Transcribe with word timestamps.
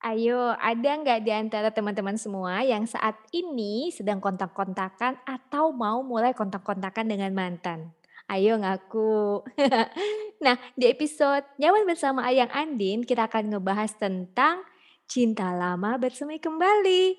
Ayo, 0.00 0.56
ada 0.56 0.96
nggak 0.96 1.28
di 1.28 1.28
antara 1.28 1.68
teman-teman 1.68 2.16
semua 2.16 2.64
yang 2.64 2.88
saat 2.88 3.20
ini 3.36 3.92
sedang 3.92 4.16
kontak-kontakan 4.16 5.20
atau 5.28 5.76
mau 5.76 6.00
mulai 6.00 6.32
kontak-kontakan 6.32 7.04
dengan 7.04 7.36
mantan? 7.36 7.92
Ayo 8.24 8.56
ngaku. 8.56 9.44
Nah, 10.40 10.56
di 10.72 10.88
episode 10.88 11.44
Nyaman 11.60 11.84
Bersama 11.84 12.24
Ayang 12.24 12.48
Andin, 12.48 13.04
kita 13.04 13.28
akan 13.28 13.52
ngebahas 13.52 13.92
tentang 14.00 14.64
cinta 15.04 15.52
lama 15.52 16.00
bersemi 16.00 16.40
kembali. 16.40 17.12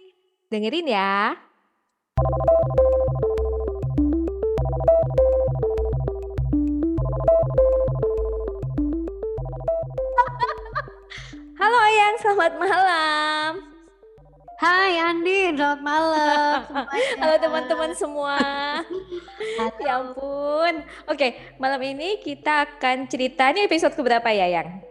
Dengerin 0.50 0.90
ya. 0.90 1.38
Ayang, 12.12 12.28
selamat 12.28 12.54
malam. 12.60 13.52
Hai 14.60 15.00
Andi, 15.00 15.56
selamat 15.56 15.80
malam 15.80 16.60
Halo 17.24 17.36
teman-teman 17.40 17.92
semua. 17.96 18.36
Ya 19.80 19.96
ampun. 19.96 20.84
Oke, 21.08 21.40
malam 21.56 21.80
ini 21.80 22.20
kita 22.20 22.68
akan 22.68 23.08
cerita 23.08 23.56
ini 23.56 23.64
episode 23.64 23.96
keberapa 23.96 24.28
ya, 24.28 24.44
Yang? 24.44 24.91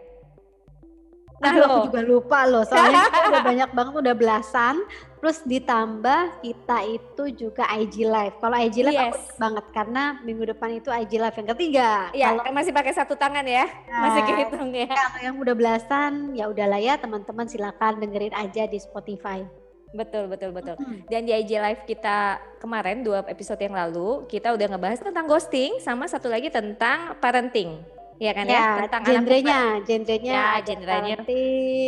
Nah, 1.41 1.49
Aduh, 1.49 1.63
aku 1.65 1.79
juga 1.89 2.01
lupa 2.05 2.39
loh, 2.45 2.61
soalnya 2.61 3.09
kita 3.09 3.27
udah 3.27 3.43
banyak 3.51 3.69
banget, 3.73 3.93
udah 3.97 4.15
belasan. 4.15 4.75
Terus 5.17 5.37
ditambah 5.41 6.21
kita 6.39 6.77
itu 6.87 7.23
juga 7.35 7.65
IG 7.71 8.05
Live. 8.05 8.37
Kalau 8.37 8.57
IG 8.57 8.77
Live 8.81 8.93
aku 8.93 9.05
Yes. 9.05 9.21
ingat 9.21 9.37
banget 9.37 9.65
karena 9.69 10.03
minggu 10.21 10.43
depan 10.47 10.69
itu 10.71 10.89
IG 10.89 11.11
Live 11.15 11.33
yang 11.35 11.49
ketiga. 11.51 11.89
Iya, 12.11 12.27
Kalau 12.31 12.41
kan 12.41 12.53
masih 12.53 12.71
pakai 12.71 12.93
satu 12.93 13.13
tangan 13.13 13.45
ya. 13.45 13.65
Masih 13.87 14.17
Nah, 14.17 14.27
kehitung 14.27 14.69
ya. 14.71 14.89
kalau 14.89 15.19
yang 15.19 15.35
udah 15.37 15.53
belasan, 15.53 16.11
ya 16.33 16.45
udahlah 16.45 16.77
ya 16.77 16.97
teman-teman 16.97 17.45
silakan 17.45 17.97
dengerin 17.97 18.33
aja 18.33 18.65
di 18.65 18.77
Spotify. 18.77 19.45
Betul, 19.91 20.25
betul, 20.25 20.49
betul. 20.51 20.73
Mm. 20.79 21.03
Dan 21.05 21.21
di 21.21 21.31
IG 21.35 21.51
Live 21.53 21.83
kita 21.83 22.17
kemarin 22.57 23.01
dua 23.01 23.21
episode 23.23 23.59
yang 23.59 23.75
lalu, 23.75 24.23
kita 24.25 24.49
udah 24.49 24.67
ngebahas 24.69 25.01
tentang 25.01 25.25
ghosting 25.25 25.77
sama 25.77 26.05
satu 26.05 26.29
lagi 26.29 26.47
tentang 26.47 27.13
parenting. 27.17 27.77
Iya 28.21 28.31
kan 28.37 28.45
ya? 28.45 28.53
Ya, 28.53 28.65
Tentang 28.85 29.01
anak 29.01 29.13
genrenya, 29.17 29.59
genrenya 29.81 30.31
Ya, 30.31 30.45
genrenya. 30.61 31.17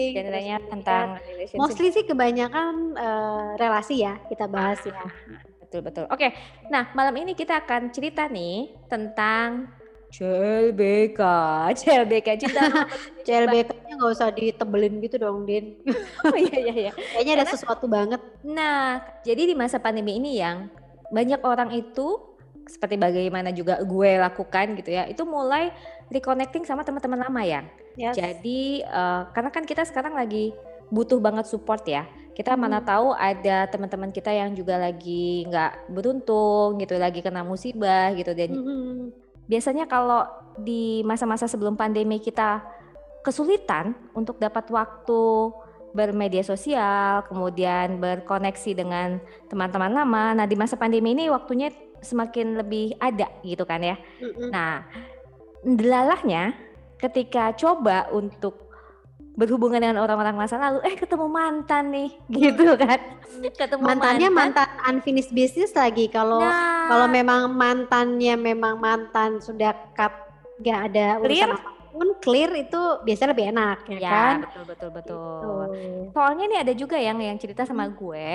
genrenya 0.09 0.57
tentang 0.65 1.05
relationship. 1.21 1.59
mostly 1.61 1.89
sih 1.93 2.03
kebanyakan 2.03 2.73
eh, 2.97 3.49
relasi 3.61 4.01
ya 4.01 4.17
kita 4.25 4.49
bahas 4.49 4.81
ya. 4.81 4.97
Betul 5.61 5.85
betul. 5.85 6.05
Oke, 6.09 6.33
nah 6.67 6.89
malam 6.91 7.13
ini 7.21 7.37
kita 7.37 7.61
akan 7.61 7.93
cerita 7.93 8.25
nih 8.25 8.73
tentang 8.89 9.69
CLBK, 10.09 11.21
CLBK 11.73 12.27
cinta. 12.41 12.61
CLBK-nya 13.25 13.93
nggak 13.93 14.11
usah 14.13 14.29
ditebelin 14.29 15.01
gitu 15.01 15.17
dong, 15.17 15.45
Din. 15.45 15.81
Oh 16.25 16.37
iya 16.37 16.57
iya 16.59 16.73
iya. 16.89 16.91
Kayaknya 16.93 17.33
ada 17.37 17.45
sesuatu 17.49 17.85
banget. 17.85 18.21
nah, 18.41 19.01
jadi 19.21 19.49
di 19.49 19.55
masa 19.57 19.77
pandemi 19.77 20.17
ini 20.17 20.37
yang 20.37 20.69
banyak 21.09 21.41
orang 21.41 21.73
itu 21.73 22.21
seperti 22.63 22.95
bagaimana 22.95 23.51
juga 23.51 23.75
gue 23.81 24.11
lakukan 24.15 24.79
gitu 24.79 24.93
ya, 24.93 25.03
itu 25.03 25.25
mulai 25.27 25.73
reconnecting 26.13 26.63
sama 26.63 26.85
teman-teman 26.85 27.25
lama 27.25 27.41
ya. 27.41 27.65
Yes. 27.97 28.13
Jadi 28.13 28.85
eh, 28.85 29.21
karena 29.33 29.49
kan 29.49 29.65
kita 29.65 29.81
sekarang 29.83 30.13
lagi 30.13 30.53
butuh 30.93 31.17
banget 31.17 31.49
support 31.49 31.81
ya. 31.89 32.05
Kita 32.37 32.53
mana 32.57 32.81
Mhm. 32.81 32.85
tahu 32.85 33.07
ada 33.13 33.65
teman-teman 33.69 34.09
kita 34.13 34.29
yang 34.29 34.53
juga 34.53 34.77
lagi 34.77 35.45
nggak 35.49 35.89
beruntung 35.89 36.77
gitu, 36.81 36.97
lagi 37.01 37.21
kena 37.25 37.41
musibah 37.41 38.13
gitu 38.13 38.33
dan 38.33 38.53
Mhm. 38.53 39.09
biasanya 39.49 39.85
kalau 39.89 40.25
di 40.57 41.01
masa-masa 41.01 41.49
sebelum 41.49 41.73
pandemi 41.73 42.21
kita 42.21 42.61
kesulitan 43.25 43.95
untuk 44.13 44.37
dapat 44.37 44.69
waktu 44.69 45.21
bermedia 45.93 46.41
sosial, 46.41 47.21
kemudian 47.29 48.01
berkoneksi 48.01 48.71
dengan 48.73 49.21
teman-teman 49.45 49.93
lama. 49.93 50.33
Nah, 50.33 50.45
di 50.49 50.57
masa 50.57 50.73
pandemi 50.73 51.13
ini 51.13 51.29
waktunya 51.29 51.69
semakin 52.01 52.59
lebih 52.59 52.97
ada 52.97 53.29
gitu 53.45 53.63
kan 53.63 53.79
ya. 53.79 53.95
Mhm. 54.19 54.49
Nah, 54.49 54.83
delalahnya 55.63 56.53
ketika 56.95 57.51
coba 57.53 58.07
untuk 58.11 58.67
berhubungan 59.33 59.81
dengan 59.81 59.97
orang-orang 59.97 60.37
masa 60.37 60.61
lalu, 60.61 60.77
eh 60.85 60.93
ketemu 60.93 61.25
mantan 61.25 61.89
nih, 61.89 62.09
gitu 62.37 62.77
kan. 62.77 62.99
Ketemu 63.57 63.81
Mantannya 63.81 64.29
mantan. 64.29 64.53
mantan 64.53 64.69
unfinished 64.85 65.33
business 65.33 65.73
lagi. 65.73 66.05
Kalau 66.05 66.37
kalau 66.85 67.07
Nah, 67.07 67.11
memang 67.11 67.41
mantannya 67.49 68.35
memang 68.35 68.77
mantan 68.77 69.41
sudah 69.41 69.73
cut, 69.91 70.13
nggak 70.59 70.79
ada 70.87 71.05
clear? 71.17 71.49
urusan 71.49 71.57
apa 71.57 71.71
pun, 71.89 72.07
clear 72.19 72.51
itu 72.57 72.81
biasanya 73.01 73.29
lebih 73.31 73.45
enak 73.49 73.77
ya 73.87 73.97
Ya, 73.97 74.09
kan? 74.09 74.35
betul 74.43 74.63
betul 74.65 74.89
Gitu. 74.91 75.13
betul. 75.17 75.65
Soalnya 76.09 76.45
nih 76.45 76.59
ada 76.61 76.73
juga 76.73 76.97
yang 76.97 77.17
yang 77.17 77.37
cerita 77.37 77.63
sama 77.63 77.85
Mhm. 77.85 77.95
gue, 77.95 78.27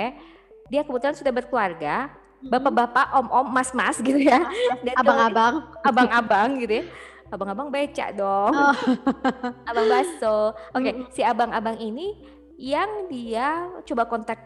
dia 0.67 0.81
kebetulan 0.83 1.15
sudah 1.15 1.31
berkeluarga, 1.31 2.11
Mhm. 2.39 2.51
bapak-bapak, 2.51 3.07
om-om, 3.15 3.47
mas-mas 3.47 3.99
gitu 3.99 4.19
ya, 4.19 4.43
kemudian 4.43 4.95
Abang-abang. 4.95 5.53
abang-abang 5.81 6.49
gitu 6.59 6.73
ya. 6.75 6.85
Abang-abang 7.29 7.69
beca 7.69 8.09
dong, 8.11 8.53
Oh. 8.53 8.73
abang 9.69 9.87
baso. 9.87 10.53
Oke, 10.73 10.89
Mhm. 10.91 11.13
si 11.13 11.21
abang-abang 11.21 11.77
ini 11.77 12.17
yang 12.57 13.07
dia 13.07 13.69
coba 13.85 14.05
kontak 14.05 14.41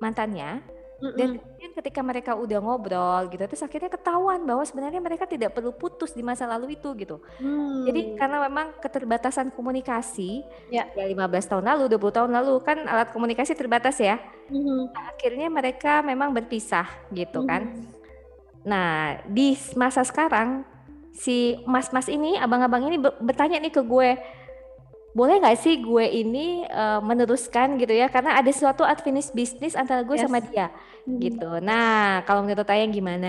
mantannya 0.00 0.64
dan 1.02 1.34
kemudian 1.34 1.72
ketika 1.74 1.98
mereka 1.98 2.32
udah 2.38 2.62
ngobrol 2.62 3.26
gitu, 3.26 3.42
terus 3.42 3.58
akhirnya 3.60 3.90
ketahuan 3.90 4.38
bahwa 4.46 4.62
sebenarnya 4.62 5.02
mereka 5.02 5.26
tidak 5.26 5.50
perlu 5.50 5.74
putus 5.74 6.14
di 6.14 6.22
masa 6.22 6.46
lalu 6.46 6.78
itu 6.78 6.94
gitu. 6.94 7.18
Jadi 7.82 8.14
Hmm. 8.14 8.16
karena 8.16 8.38
memang 8.46 8.78
keterbatasan 8.78 9.50
komunikasi, 9.50 10.46
Ya. 10.70 10.86
ya 10.94 11.10
15 11.10 11.50
tahun 11.50 11.66
lalu, 11.66 11.90
20 11.90 12.14
tahun 12.14 12.30
lalu 12.30 12.54
kan 12.62 12.86
alat 12.86 13.10
komunikasi 13.10 13.58
terbatas 13.58 13.98
ya. 13.98 14.22
Nah, 14.46 15.10
akhirnya 15.10 15.50
mereka 15.50 16.06
memang 16.06 16.30
berpisah 16.30 16.86
gitu 17.10 17.42
kan. 17.50 17.66
Mhm. 17.66 17.82
Nah, 18.62 19.18
di 19.26 19.58
masa 19.74 20.06
sekarang 20.06 20.62
si 21.12 21.54
mas-mas 21.68 22.08
ini, 22.08 22.36
abang-abang 22.36 22.88
ini 22.88 22.96
be- 23.00 23.16
bertanya 23.20 23.60
nih 23.62 23.72
ke 23.72 23.82
gue, 23.84 24.10
boleh 25.12 25.34
nggak 25.44 25.58
sih 25.60 25.74
gue 25.84 26.04
ini 26.08 26.64
eh, 26.64 27.00
meneruskan 27.04 27.76
gitu 27.76 27.92
ya? 27.92 28.08
Karena 28.08 28.40
ada 28.40 28.48
suatu 28.52 28.82
unfinished 28.84 29.32
business 29.36 29.76
antara 29.76 30.00
gue 30.04 30.16
sama 30.16 30.40
Yes. 30.40 30.48
dia 30.48 30.72
Mhm. 31.06 31.18
gitu. 31.20 31.60
Nah, 31.60 32.24
kalau 32.24 32.40
menurut 32.44 32.68
Ayang 32.72 32.92
gimana? 32.92 33.28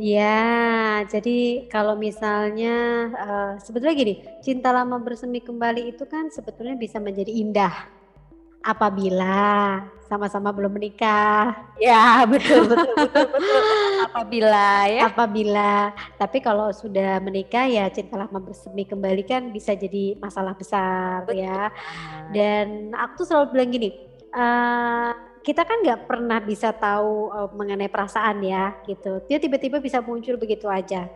Ya, 0.00 1.04
jadi 1.12 1.68
kalau 1.68 1.92
misalnya 1.98 2.74
eh, 3.12 3.50
sebetulnya 3.60 3.92
gini, 3.92 4.14
cinta 4.40 4.72
lama 4.72 4.96
bersemi 4.96 5.44
kembali 5.44 5.92
itu 5.92 6.04
kan 6.08 6.32
sebetulnya 6.32 6.72
bisa 6.80 6.96
menjadi 6.96 7.28
indah 7.42 7.74
apabila 8.60 9.80
sama-sama 10.10 10.50
belum 10.50 10.74
menikah. 10.74 11.54
Ya, 11.78 12.26
betul 12.26 12.66
betul 12.66 12.94
betul 12.98 13.26
betul. 13.30 13.60
Apabila 14.10 14.90
ya. 14.90 15.06
Apabila, 15.06 15.94
tapi 16.18 16.42
kalau 16.42 16.74
sudah 16.74 17.22
menikah 17.22 17.70
ya 17.70 17.86
cinta 17.94 18.18
lama 18.18 18.42
bersemi 18.42 18.82
kembali 18.82 19.22
kan 19.22 19.54
bisa 19.54 19.72
jadi 19.78 20.18
masalah 20.18 20.58
besar 20.58 21.24
Betul 21.30 21.46
ya. 21.46 21.70
Dan 22.34 22.90
aku 22.90 23.22
tuh 23.22 23.26
selalu 23.30 23.46
bilang 23.54 23.70
gini, 23.70 23.90
eh, 24.34 25.10
kita 25.40 25.62
kan 25.64 25.80
nggak 25.84 26.04
pernah 26.08 26.38
bisa 26.42 26.70
tahu 26.74 27.32
eh, 27.32 27.50
mengenai 27.56 27.90
perasaan 27.90 28.40
ya 28.44 28.76
gitu. 28.84 29.24
Dia 29.28 29.38
tiba-tiba 29.40 29.80
bisa 29.80 30.00
muncul 30.04 30.36
begitu 30.36 30.68
aja. 30.68 31.08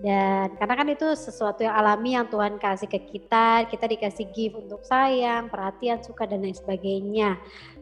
Dan 0.00 0.56
karena 0.56 0.74
kan 0.80 0.88
itu 0.88 1.06
sesuatu 1.12 1.60
yang 1.60 1.76
alami 1.76 2.16
yang 2.16 2.24
Tuhan 2.24 2.56
kasih 2.56 2.88
ke 2.88 3.04
kita, 3.04 3.68
kita 3.68 3.84
dikasih 3.84 4.32
gift 4.32 4.56
untuk 4.56 4.80
sayang, 4.80 5.52
perhatian, 5.52 6.00
suka 6.00 6.24
dan 6.24 6.40
lain 6.40 6.56
sebagainya. 6.56 7.36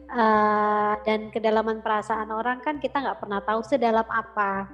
Eh, 0.09 0.95
dan 1.05 1.29
kedalaman 1.29 1.85
perasaan 1.85 2.33
orang 2.33 2.65
kan 2.65 2.81
kita 2.81 2.97
nggak 2.97 3.21
pernah 3.21 3.45
tahu 3.45 3.61
sedalam 3.61 4.09
apa 4.09 4.65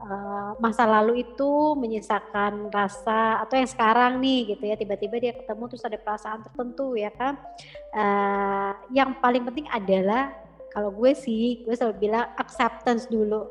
eh, 0.00 0.50
masa 0.64 0.88
lalu 0.88 1.28
itu 1.28 1.76
menyisakan 1.76 2.72
rasa 2.72 3.44
atau 3.44 3.60
yang 3.60 3.68
sekarang 3.68 4.16
nih 4.16 4.56
gitu 4.56 4.64
ya 4.64 4.80
tiba-tiba 4.80 5.16
dia 5.20 5.32
ketemu 5.36 5.62
terus 5.68 5.84
ada 5.84 6.00
perasaan 6.00 6.40
tertentu 6.40 6.96
ya 6.96 7.12
kan 7.12 7.36
Eh, 7.88 8.72
yang 8.92 9.16
paling 9.16 9.48
penting 9.48 9.64
adalah 9.72 10.28
kalau 10.78 10.94
gue 10.94 11.10
sih 11.10 11.66
gue 11.66 11.74
selalu 11.74 12.06
bilang 12.06 12.30
acceptance 12.38 13.10
dulu 13.10 13.50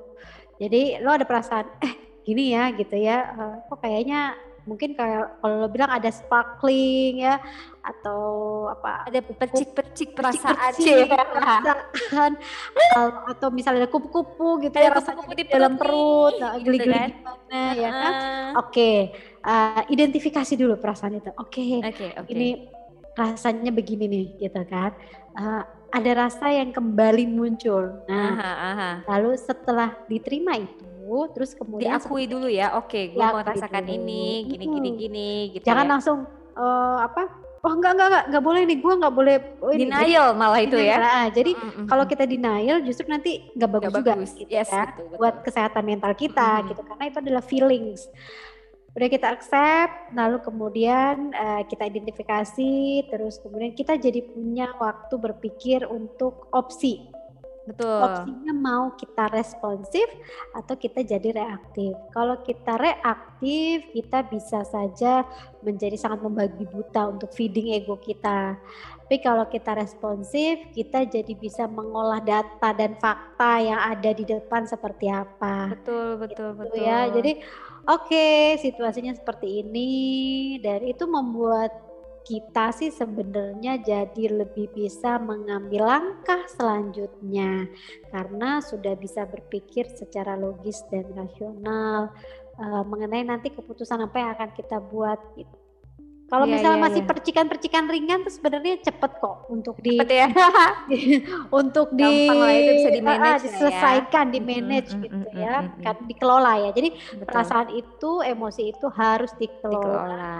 jadi 0.55 1.03
lo 1.03 1.11
ada 1.11 1.27
perasaan 1.27 1.67
eh 1.83 1.93
gini 2.23 2.55
ya 2.55 2.71
gitu 2.71 2.95
ya 2.95 3.17
eh, 3.35 3.55
kok 3.67 3.83
kayaknya 3.83 4.31
mungkin 4.63 4.95
kayak 4.95 5.39
kalau 5.39 5.63
lo 5.63 5.67
bilang 5.67 5.91
ada 5.91 6.07
sparkling 6.07 7.19
ya 7.19 7.39
atau 7.83 8.23
apa 8.67 9.07
Ada 9.07 9.23
percik-percik 9.23 10.11
perasaan 10.11 10.71
sih. 10.75 11.07
perasaan 11.07 12.31
atau, 13.31 13.47
misalnya 13.47 13.87
ada 13.87 13.91
kupu-kupu 13.91 14.59
gitu 14.59 14.75
Ada 14.75 14.83
ya 14.83 14.91
rasanya 14.91 15.23
kupu-kupu 15.23 15.39
di 15.39 15.45
dalam 15.47 15.73
perut 15.79 16.33
nah, 16.35 16.59
gitu 16.59 16.63
geli-geli 16.67 16.99
kan. 16.99 17.09
gimana 17.15 17.61
ya 17.79 17.89
kan 17.91 18.13
oke 18.59 18.89
eh, 19.43 19.81
identifikasi 19.87 20.53
dulu 20.59 20.75
perasaan 20.79 21.15
itu 21.15 21.31
oke 21.31 21.67
Oke, 21.87 22.07
oke. 22.19 22.27
ini 22.27 22.67
rasanya 23.15 23.71
begini 23.71 24.05
nih 24.07 24.25
gitu 24.41 24.63
kan 24.67 24.91
Eh, 25.37 25.63
ada 25.87 26.11
rasa 26.27 26.51
yang 26.51 26.75
kembali 26.75 27.25
muncul 27.29 28.03
nah 28.07 28.35
Aha, 28.35 28.51
aha. 28.71 28.91
lalu 29.07 29.35
setelah 29.39 29.95
diterima 30.05 30.59
itu 30.59 30.85
terus 31.31 31.55
kemudian 31.55 31.95
Diakui 31.95 32.27
dulu 32.27 32.51
ya. 32.51 32.75
Oke, 32.75 33.15
gue 33.15 33.19
mau 33.19 33.39
rasakan 33.39 33.87
dulu. 33.87 33.95
ini, 33.95 34.43
gini 34.43 34.65
gini 34.67 34.89
Mm-mm. 34.91 34.99
gini 34.99 35.29
gitu 35.55 35.63
jangan 35.63 35.87
ya. 35.87 35.91
langsung 35.95 36.17
eh, 36.51 36.97
apa 36.99 37.23
oh 37.63 37.71
enggak 37.73 37.91
enggak 37.95 38.07
enggak, 38.11 38.23
enggak 38.27 38.43
boleh 38.43 38.61
nih, 38.67 38.77
gue 38.83 38.93
enggak 38.99 39.15
boleh 39.15 39.35
oh 39.63 39.71
ini. 39.71 39.87
Jadi 39.87 39.91
Denial 40.11 40.27
malah 40.35 40.59
itu 40.59 40.77
ya? 40.77 40.95
heeh. 40.99 41.25
Jadi 41.31 41.51
Mhm 41.55 41.63
mhm 41.63 41.85
kalau 41.87 42.03
kita 42.03 42.23
denial 42.27 42.77
justru 42.83 43.07
nanti 43.07 43.31
nggak 43.55 43.71
bagus 43.71 43.83
Nggak 43.87 43.95
juga 44.03 44.11
bagus. 44.19 44.29
gitu 44.35 44.51
Yes, 44.51 44.67
ya, 44.67 44.83
betul 44.91 45.05
buat 45.15 45.33
betul. 45.39 45.43
kesehatan 45.47 45.83
mental 45.87 46.13
kita 46.13 46.49
mhm. 46.59 46.65
gitu, 46.75 46.81
karena 46.83 47.03
itu 47.07 47.17
adalah 47.23 47.43
feelings. 47.43 48.01
Udah 48.97 49.13
kita 49.13 49.29
accept, 49.29 50.17
lalu 50.17 50.41
kemudian, 50.41 51.29
eee, 51.29 51.61
kita 51.69 51.85
identifikasi, 51.85 53.05
terus 53.13 53.37
kemudian 53.37 53.77
kita 53.77 53.93
jadi 53.93 54.25
punya 54.25 54.73
waktu 54.81 55.21
berpikir 55.21 55.85
untuk 55.85 56.49
opsi. 56.49 57.13
Betul. 57.67 57.99
Opsinya 57.99 58.55
mau 58.55 58.95
kita 58.95 59.27
responsif 59.27 60.07
atau 60.55 60.79
kita 60.79 61.03
jadi 61.03 61.35
reaktif. 61.35 61.99
Kalau 62.15 62.39
kita 62.39 62.79
reaktif, 62.79 63.91
kita 63.91 64.23
bisa 64.31 64.63
saja 64.63 65.27
menjadi 65.59 65.99
sangat 65.99 66.23
membabi 66.23 66.63
buta 66.63 67.11
untuk 67.11 67.27
feeding 67.35 67.75
ego 67.75 67.99
kita. 67.99 68.55
Tapi 69.03 69.19
kalau 69.19 69.47
kita 69.51 69.75
responsif, 69.75 70.71
kita 70.71 71.03
jadi 71.11 71.31
bisa 71.35 71.67
mengolah 71.67 72.23
data 72.23 72.71
dan 72.71 72.95
fakta 73.03 73.59
yang 73.59 73.79
ada 73.83 74.15
di 74.15 74.23
depan 74.23 74.63
seperti 74.63 75.11
apa. 75.11 75.75
Betul 75.75 76.23
betul 76.23 76.49
Gitu 76.63 76.75
ya. 76.79 77.07
betul. 77.07 77.15
Jadi, 77.19 77.31
oke 77.89 78.27
situasinya 78.63 79.13
seperti 79.15 79.63
ini 79.63 79.91
dan 80.63 80.83
itu 80.85 81.03
membuat 81.09 81.71
kita 82.27 82.75
sih 82.75 82.91
sebenarnya 82.91 83.79
jadi 83.79 84.23
lebih 84.43 84.67
bisa 84.75 85.15
mengambil 85.19 85.87
langkah 85.87 86.43
selanjutnya, 86.51 87.71
karena 88.11 88.59
sudah 88.59 88.93
bisa 88.99 89.23
berpikir 89.27 89.87
secara 89.87 90.35
logis 90.35 90.83
dan 90.91 91.07
rasional, 91.15 92.11
eee, 92.59 92.83
mengenai 92.91 93.23
nanti 93.23 93.47
keputusan 93.55 93.99
apa 94.03 94.15
yang 94.19 94.31
akan 94.35 94.51
kita 94.59 94.77
buat 94.83 95.19
gitu. 95.39 95.66
Kalau 96.27 96.43
Iya 96.43 96.53
misalnya 96.59 96.79
iya 96.79 96.85
masih 96.91 97.01
iya. 97.01 97.07
percikan-percikan 97.07 97.85
ringan 97.87 98.19
tuh 98.27 98.33
sebenarnya 98.35 98.83
cepet 98.83 99.11
kok 99.17 99.47
untuk 99.47 99.79
di 99.79 99.95
Cepet 99.95 100.09
ya? 100.11 100.27
untuk 101.59 101.87
di 101.95 102.27
lah 102.27 102.51
itu 102.51 102.71
bisa 102.75 102.89
heeh, 102.91 102.95
di-manage 102.99 103.23
lah 103.23 103.35
ya. 103.39 103.47
diselesaikan, 103.47 104.25
Mhm 104.27 104.33
di-manage 104.35 104.91
mhm 104.91 105.01
gitu 105.03 105.15
mhm 105.23 105.31
ya, 105.31 105.55
mhm. 105.71 105.81
kan 105.83 105.95
dikelola 106.03 106.53
ya. 106.67 106.69
Jadi 106.75 106.89
Betul. 107.15 107.25
perasaan 107.31 107.69
itu, 107.71 108.11
emosi 108.23 108.61
itu 108.75 108.87
harus 108.91 109.31
dikelola 109.35 109.71
Dikelola. 109.71 110.37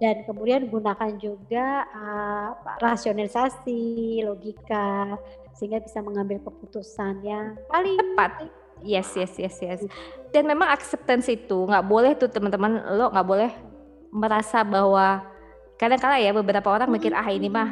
dan 0.00 0.16
kemudian 0.24 0.64
gunakan 0.72 1.12
juga, 1.20 1.84
apa, 1.92 2.80
rasionalisasi, 2.80 3.80
logika, 4.24 5.20
sehingga 5.52 5.84
bisa 5.84 6.00
mengambil 6.00 6.40
keputusan 6.40 7.20
yang 7.20 7.60
paling 7.68 8.00
Tepat. 8.00 8.30
Yes 8.80 9.12
yes 9.12 9.36
yes 9.36 9.56
yes. 9.60 9.80
Gitu. 9.84 9.92
Dan 10.32 10.48
memang 10.48 10.72
acceptance 10.72 11.28
itu 11.28 11.68
nggak 11.68 11.84
boleh 11.84 12.16
tuh 12.16 12.32
teman-teman, 12.32 12.80
lo 12.96 13.12
nggak 13.12 13.28
boleh 13.28 13.50
merasa 14.10 14.62
bahwa 14.66 15.24
kadang 15.80 15.98
kala 16.02 16.20
ya 16.20 16.34
beberapa 16.34 16.68
orang 16.68 16.90
mikir, 16.90 17.14
Mhm 17.14 17.20
"Ah 17.22 17.28
ini 17.32 17.48
mhm. 17.48 17.56
mah 17.56 17.70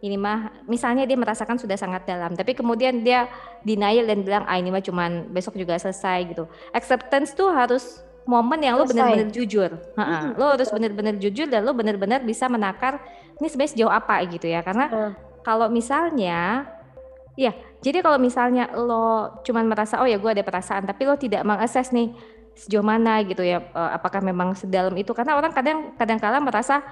ini 0.00 0.16
mah" 0.16 0.64
misalnya 0.64 1.04
dia 1.04 1.18
merasakan 1.18 1.60
sudah 1.60 1.76
sangat 1.76 2.08
dalam, 2.08 2.32
tapi 2.32 2.56
kemudian 2.56 3.04
dia 3.04 3.28
denial 3.66 4.08
dan 4.08 4.24
bilang, 4.24 4.44
"Ah 4.48 4.56
ini 4.56 4.72
mah 4.72 4.80
cuman 4.80 5.28
besok 5.28 5.58
juga 5.60 5.76
selesai," 5.76 6.32
gitu. 6.32 6.48
Acceptance 6.72 7.36
tuh 7.36 7.52
harus 7.52 8.00
momen 8.24 8.62
yang 8.62 8.78
lo 8.78 8.86
bener-bener 8.86 9.28
Selesai. 9.28 9.36
jujur. 9.36 9.70
Mhm, 9.98 10.38
Lo 10.38 10.54
harus 10.54 10.68
betul. 10.70 10.76
bener-bener 10.80 11.14
jujur 11.18 11.46
dan 11.50 11.60
lo 11.66 11.72
bener-bener 11.74 12.20
bisa 12.22 12.46
menakar 12.46 13.02
ini 13.42 13.46
sebenarnya 13.48 13.72
sejauh 13.74 13.92
apa 13.92 14.16
gitu 14.30 14.46
ya. 14.46 14.60
Karena 14.62 14.86
Betul. 14.88 15.10
kalau 15.42 15.66
misalnya 15.72 16.68
ya, 17.34 17.52
jadi 17.80 18.04
kalau 18.04 18.20
misalnya 18.20 18.68
lo 18.76 19.40
cuman 19.42 19.64
merasa, 19.66 19.98
"Oh 20.00 20.08
ya 20.08 20.20
gue 20.20 20.30
ada 20.30 20.44
perasaan," 20.44 20.84
tapi 20.84 21.08
lo 21.08 21.16
tidak 21.16 21.42
meng-assess 21.44 21.90
nih 21.90 22.12
sejauh 22.56 22.84
mana 22.84 23.22
gitu 23.26 23.42
ya, 23.44 23.62
eee, 23.62 23.90
apakah 23.96 24.20
memang 24.24 24.54
sedalam 24.58 24.92
itu. 24.98 25.12
Karena 25.16 25.36
orang 25.38 25.52
kadang 25.54 25.94
kadang 25.98 26.18
kala 26.20 26.38
merasa 26.42 26.82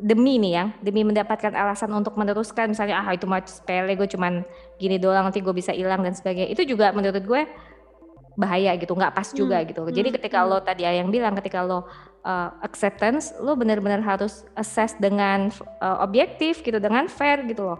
demi 0.00 0.40
nih 0.40 0.52
ya, 0.56 0.64
demi 0.80 1.04
mendapatkan 1.04 1.52
alasan 1.52 1.92
untuk 1.92 2.16
meneruskan 2.16 2.72
misalnya, 2.72 3.04
"Ah 3.04 3.12
itu 3.12 3.28
mah 3.28 3.44
sepele, 3.44 3.94
gue 3.98 4.08
cuman 4.08 4.42
gini 4.80 4.96
doang, 4.96 5.28
nanti 5.28 5.40
gue 5.44 5.52
bisa 5.54 5.72
hilang," 5.76 6.00
dan 6.04 6.16
sebagainya. 6.16 6.48
Itu 6.52 6.64
juga 6.68 6.90
menurut 6.96 7.20
gue 7.24 7.42
bahaya 8.38 8.72
gitu, 8.80 8.94
nggak 8.96 9.12
pas 9.12 9.28
juga 9.36 9.60
Mmm, 9.60 9.68
gitu. 9.68 9.82
Jadi 9.92 10.08
mhm 10.08 10.16
ketika 10.16 10.40
lo 10.46 10.62
tadi 10.64 10.86
yang 10.86 11.10
bilang, 11.12 11.36
ketika 11.36 11.60
lo, 11.66 11.84
eee, 12.24 12.48
acceptance, 12.64 13.34
lo 13.42 13.52
bener-bener 13.58 14.00
harus 14.00 14.46
assess 14.56 14.96
dengan, 14.96 15.50
eee, 15.82 15.96
objektif 16.00 16.62
gitu, 16.64 16.78
dengan 16.80 17.04
fair 17.10 17.44
gitu 17.50 17.66
loh. 17.74 17.78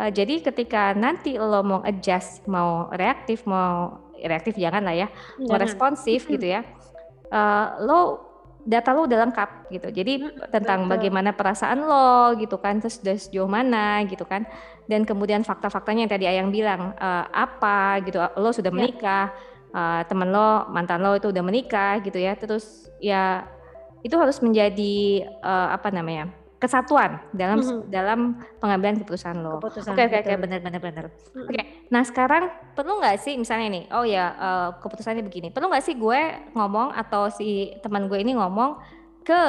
Eee, 0.00 0.10
jadi 0.14 0.40
ketika 0.40 0.94
nanti 0.96 1.36
lo 1.36 1.60
mau 1.66 1.80
adjust, 1.84 2.46
mau 2.48 2.88
reaktif, 2.94 3.44
mau 3.44 3.98
reaktif 4.26 4.54
jangan 4.58 4.82
lah 4.86 4.94
ya, 4.96 5.08
mau 5.50 5.56
Jangan. 5.56 5.58
responsif 5.60 6.26
gitu 6.30 6.46
ya, 6.48 6.64
eee, 7.32 7.66
lo 7.86 8.26
data 8.68 8.92
lo 8.92 9.08
udah 9.08 9.18
lengkap 9.28 9.50
gitu. 9.72 9.88
Jadi 9.94 10.12
tentang 10.52 10.86
betul. 10.88 10.92
bagaimana 10.92 11.32
perasaan 11.36 11.80
lo 11.88 12.36
gitu 12.40 12.56
kan, 12.60 12.80
terus 12.82 13.00
udah 13.04 13.16
sejauh 13.16 13.48
mana 13.50 14.04
gitu 14.08 14.24
kan, 14.28 14.44
dan 14.90 15.04
kemudian 15.08 15.42
fakta-faktanya 15.46 16.06
yang 16.08 16.12
tadi 16.12 16.26
Ayang 16.28 16.50
bilang, 16.54 16.92
eee, 16.98 17.24
apa 17.32 18.00
gitu, 18.06 18.18
lo 18.38 18.50
sudah 18.54 18.70
Ya. 18.76 18.88
menikah, 18.88 19.32
eee, 19.74 20.02
temen 20.10 20.28
lo, 20.34 20.68
mantan 20.72 21.00
lo 21.04 21.16
itu 21.18 21.28
udah 21.32 21.44
menikah 21.44 22.00
gitu 22.04 22.18
ya, 22.20 22.34
terus 22.38 22.88
ya 23.00 23.46
itu 24.06 24.14
harus 24.18 24.38
menjadi, 24.44 25.26
eee, 25.28 25.68
apa 25.76 25.88
namanya, 25.94 26.37
kesatuan 26.58 27.22
dalam 27.30 27.62
Mhm. 27.62 27.86
dalam 27.86 28.20
pengambilan 28.58 28.98
keputusan 29.02 29.38
lo. 29.38 29.62
Oke 29.62 29.70
oke 29.70 30.16
oke, 30.18 30.26
betul. 30.26 30.42
bener 30.42 30.58
bener 30.58 30.80
bener. 30.82 31.04
Mhm. 31.32 31.46
Oke, 31.46 31.60
nah 31.88 32.02
sekarang 32.02 32.50
perlu 32.74 32.98
nggak 32.98 33.16
sih 33.22 33.38
misalnya 33.38 33.68
nih, 33.70 33.84
oh 33.94 34.02
ya, 34.02 34.24
eee, 34.34 34.68
keputusannya 34.82 35.22
begini, 35.22 35.54
perlu 35.54 35.70
nggak 35.70 35.86
sih 35.86 35.94
gue 35.94 36.20
ngomong 36.52 36.90
atau 36.92 37.30
si 37.30 37.78
teman 37.78 38.10
gue 38.10 38.18
ini 38.18 38.34
ngomong 38.34 38.74
ke 39.22 39.42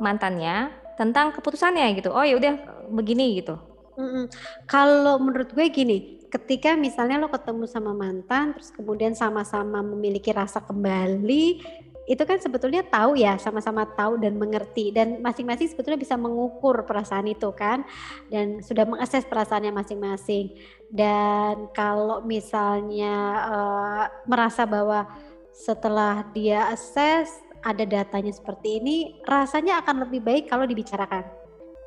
mantannya 0.00 0.72
tentang 0.96 1.32
keputusannya 1.36 1.92
gitu, 2.00 2.08
"Oh 2.08 2.24
ya 2.24 2.40
udah 2.40 2.54
begini," 2.88 3.36
gitu? 3.44 3.60
Mhm. 3.96 4.28
Kalau 4.64 5.20
menurut 5.20 5.52
gue 5.52 5.68
gini, 5.68 6.24
ketika 6.28 6.72
misalnya 6.76 7.20
lo 7.20 7.28
ketemu 7.28 7.64
sama 7.68 7.92
mantan, 7.92 8.56
terus 8.56 8.72
kemudian 8.72 9.12
sama-sama 9.12 9.80
memiliki 9.80 10.32
rasa 10.32 10.60
kembali, 10.64 11.60
itu 12.06 12.22
kan 12.22 12.38
sebetulnya 12.38 12.86
tahu 12.86 13.18
ya, 13.18 13.34
sama-sama 13.36 13.82
tahu 13.84 14.16
dan 14.22 14.38
mengerti 14.38 14.94
dan 14.94 15.18
masing-masing 15.18 15.66
sebetulnya 15.66 15.98
bisa 15.98 16.14
mengukur 16.14 16.86
perasaan 16.86 17.26
itu 17.26 17.50
kan, 17.52 17.82
dan 18.30 18.62
sudah 18.62 18.86
meng-assess 18.86 19.26
perasaannya 19.26 19.74
masing-masing. 19.74 20.54
Dan 20.86 21.66
kalau 21.74 22.22
misalnya, 22.22 23.14
eee, 23.50 24.04
merasa 24.30 24.62
bahwa 24.62 25.04
setelah 25.50 26.22
dia 26.30 26.70
assess, 26.70 27.42
ada 27.66 27.82
datanya 27.82 28.30
seperti 28.30 28.78
ini, 28.78 28.96
rasanya 29.26 29.82
akan 29.82 30.06
lebih 30.06 30.22
baik 30.22 30.44
kalau 30.46 30.62
dibicarakan. 30.62 31.26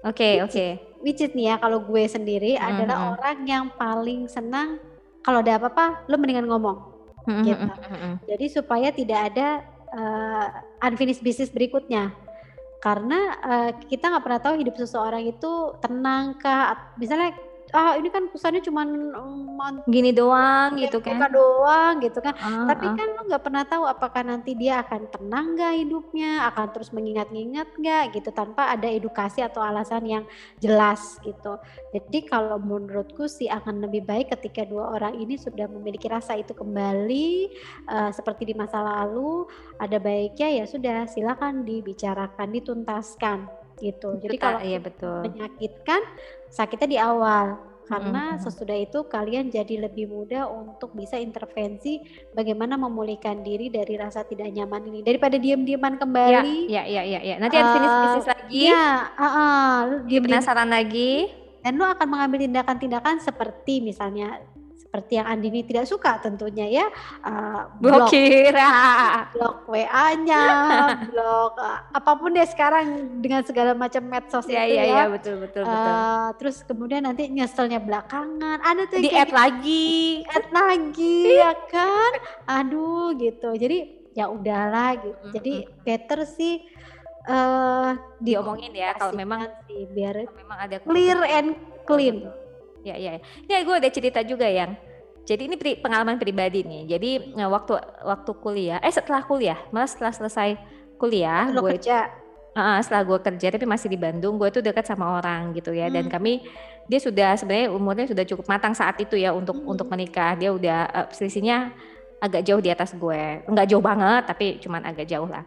Oke 0.03 0.39
is 0.39 0.43
oke. 0.43 0.67
which 1.03 1.19
is 1.23 1.31
nih 1.31 1.51
ya, 1.51 1.55
kalau 1.59 1.79
gue 1.83 2.03
sendiri 2.07 2.59
Mhm 2.59 2.63
adalah 2.75 2.97
mhm. 2.99 3.07
orang 3.15 3.37
yang 3.47 3.65
paling 3.79 4.27
senang 4.27 4.79
kalau 5.23 5.39
ada 5.43 5.59
apa-apa, 5.59 6.07
lo 6.07 6.15
mendingan 6.19 6.47
ngomong, 6.47 6.77
Mhm 7.27 7.43
gitu. 7.43 7.63
mhm 7.63 7.87
mhm. 7.95 8.13
Jadi 8.27 8.45
supaya 8.51 8.89
tidak 8.91 9.19
ada, 9.31 9.47
eee, 9.93 10.47
unfinished 10.85 11.23
business 11.25 11.53
berikutnya. 11.53 12.13
Karena, 12.79 13.19
eee, 13.43 13.71
kita 13.91 14.07
nggak 14.11 14.23
pernah 14.25 14.41
tahu 14.41 14.55
hidup 14.61 14.75
seseorang 14.79 15.23
itu 15.27 15.51
tenang 15.83 16.37
kah, 16.39 16.75
at 16.77 16.79
misalnya, 16.95 17.35
"Ah 17.75 17.93
ini 17.99 18.09
kan 18.13 18.27
keputusannya 18.29 18.61
cuman, 18.65 18.87
mmm, 19.15 19.43
man 19.59 19.75
Gini 19.87 20.11
doang 20.11 20.75
gitu 20.83 20.99
kan? 20.99 21.23
doang," 21.33 21.93
gitu 22.03 22.19
kan. 22.25 22.35
Heeh 22.41 22.67
Tapi 22.67 22.87
heeh. 22.89 22.97
kan 22.97 23.07
lo 23.15 23.21
nggak 23.29 23.43
pernah 23.45 23.63
tahu 23.67 23.83
apakah 23.87 24.21
nanti 24.27 24.53
dia 24.57 24.81
akan 24.83 25.09
tenang 25.13 25.55
nggak 25.57 25.73
hidupnya, 25.85 26.47
akan 26.53 26.67
terus 26.75 26.89
mengingat-ingat 26.95 27.67
nggak 27.79 28.03
gitu, 28.17 28.29
tanpa 28.35 28.71
ada 28.73 28.87
edukasi 28.91 29.41
atau 29.45 29.61
alasan 29.63 30.03
yang 30.07 30.23
jelas 30.61 31.17
gitu. 31.25 31.57
Jadi 31.95 32.19
kalau 32.29 32.57
menurutku 32.61 33.25
sih 33.31 33.47
akan 33.51 33.85
lebih 33.87 34.05
baik 34.07 34.31
ketika 34.37 34.63
dua 34.67 34.91
orang 34.95 35.15
ini 35.19 35.35
sudah 35.39 35.67
memiliki 35.71 36.07
rasa 36.11 36.35
itu 36.39 36.53
kembali, 36.57 37.29
eee, 37.89 38.09
seperti 38.15 38.43
di 38.49 38.55
masa 38.57 38.81
lalu, 38.83 39.45
ada 39.81 39.97
baiknya 40.01 40.63
ya 40.63 40.65
sudah 40.69 41.05
silakan 41.09 41.63
dibicarakan, 41.67 42.47
dituntaskan 42.53 43.39
gitu. 43.81 44.19
Itu 44.23 44.23
Jadi 44.23 44.35
kalau 44.37 44.59
iya 44.63 44.79
betul. 44.79 45.23
menyakitkan, 45.25 46.01
sakitnya 46.49 46.87
di 46.93 46.99
awal. 46.99 47.45
Karena 47.89 48.37
mhm. 48.37 48.41
sesudah 48.45 48.77
itu 48.77 48.99
kalian 49.09 49.49
jadi 49.49 49.75
lebih 49.89 50.05
mudah 50.13 50.45
untuk 50.45 50.93
bisa 50.93 51.17
intervensi 51.17 52.05
bagaimana 52.37 52.77
memulihkan 52.77 53.41
diri 53.41 53.73
dari 53.73 53.97
rasa 53.97 54.21
tidak 54.29 54.49
nyaman 54.53 54.83
ini. 54.93 54.99
Daripada 55.01 55.41
diam-diaman 55.41 55.97
Iya 56.29 56.41
kembali, 56.41 56.57
iya 56.71 56.81
iya 56.93 57.01
iya 57.09 57.19
iya. 57.27 57.35
Nanti 57.41 57.55
unfinished 57.57 57.97
eee, 57.97 58.01
business 58.01 58.27
lagi. 58.33 58.67
iya, 58.67 58.85
heeh, 59.19 59.73
lu 59.89 59.97
Jadi 60.09 60.19
diam-diam 60.19 60.25
penasaran 60.25 60.69
lagi. 60.69 61.29
dan 61.63 61.73
lo 61.79 61.85
akan 61.91 62.07
mengambil 62.07 62.39
tindakan-tindakan 62.45 63.19
seperti 63.19 63.83
misalnya 63.83 64.39
seperti 64.89 65.21
yang 65.21 65.27
Andini 65.29 65.61
tidak 65.61 65.85
suka 65.85 66.17
tentunya 66.17 66.65
ya, 66.65 66.85
eee, 67.25 67.61
blok 67.77 68.17
Blokir. 68.17 68.55
blok 69.33 69.57
WA-nya, 69.69 70.45
blok, 71.05 71.53
eee, 71.61 71.79
apa 71.93 72.11
pun 72.17 72.33
deh 72.33 72.47
sekarang 72.49 72.85
dengan 73.21 73.45
segala 73.45 73.77
macam 73.77 74.01
medsos 74.09 74.49
Iya 74.49 74.61
itu 74.65 74.73
iya 74.73 74.83
iya, 74.91 75.03
ya. 75.05 75.05
betul 75.13 75.35
betul 75.43 75.63
betul. 75.73 75.97
Eee, 76.01 76.27
terus 76.39 76.57
kemudian 76.65 77.03
nanti 77.05 77.29
nyeselnya 77.29 77.77
belakangan, 77.83 78.57
ada 78.65 78.83
tuh 78.89 79.05
kayak 79.05 79.05
Di-add 79.05 79.29
gitu. 79.29 79.37
lagi. 79.39 79.85
Di-add 80.25 80.47
lagi 80.49 81.17
ya 81.37 81.51
kan, 81.69 82.11
aduh 82.49 83.13
gitu. 83.21 83.49
Jadi 83.53 83.77
ya 84.17 84.25
udahlah 84.33 84.97
gitu. 84.97 85.23
Jadi 85.29 85.51
better 85.85 86.19
sih 86.25 86.53
Eee, 87.29 87.91
Diomongin 88.19 88.73
ya 88.75 88.97
kalau 88.97 89.13
memang 89.15 89.47
sih 89.67 89.85
biar 89.95 90.15
memang 90.35 90.57
ada 90.65 90.77
clear 90.83 91.19
and 91.29 91.55
betul 91.85 91.85
clean. 91.87 92.17
Ya 92.87 92.95
ya 92.95 93.19
ya. 93.19 93.21
Ya 93.51 93.57
gue 93.67 93.75
ada 93.75 93.89
cerita 93.91 94.23
juga 94.23 94.47
yang 94.47 94.75
jadi 95.27 95.45
ini 95.45 95.55
pri 95.59 95.77
pengalaman 95.77 96.17
pribadi 96.17 96.65
nih. 96.65 96.81
Jadi, 96.97 97.09
eee, 97.37 97.49
waktu 97.51 97.77
waktu 98.01 98.31
kuliah 98.41 98.79
eh 98.81 98.89
setelah 98.93 99.21
kuliah, 99.27 99.59
malah 99.69 99.85
setelah 99.89 100.13
selesai 100.15 100.57
kuliah, 100.97 101.51
lo 101.53 101.61
gue 101.61 101.69
kerja? 101.69 102.07
heeh, 102.57 102.79
setelah 102.85 103.03
gue 103.07 103.19
kerja 103.23 103.47
tapi 103.55 103.65
masih 103.69 103.89
di 103.93 103.99
Bandung, 103.99 104.35
gue 104.41 104.49
tuh 104.51 104.63
dekat 104.65 104.85
sama 104.89 105.19
orang 105.19 105.53
gitu 105.57 105.71
ya 105.75 105.87
dan 105.93 106.07
Mmm. 106.07 106.11
kami 106.11 106.43
dia 106.89 106.99
sudah 107.01 107.37
sebenarnya 107.39 107.69
umurnya 107.71 108.05
sudah 108.09 108.25
cukup 108.25 108.45
matang 108.49 108.73
saat 108.73 108.97
itu 109.01 109.15
ya 109.19 109.31
untuk 109.35 109.61
untuk 109.67 109.87
Mmm. 109.87 109.93
menikah. 109.93 110.33
Dia 110.39 110.49
udah, 110.55 110.79
eee, 110.89 111.07
selisihnya 111.15 111.73
agak 112.19 112.43
jauh 112.47 112.59
di 112.63 112.71
atas 112.73 112.91
gue, 112.97 113.21
enggak 113.47 113.67
jauh 113.71 113.83
banget 113.83 114.23
tapi 114.27 114.59
cuman 114.63 114.83
agak 114.89 115.07
jauh 115.07 115.27
lah. 115.29 115.45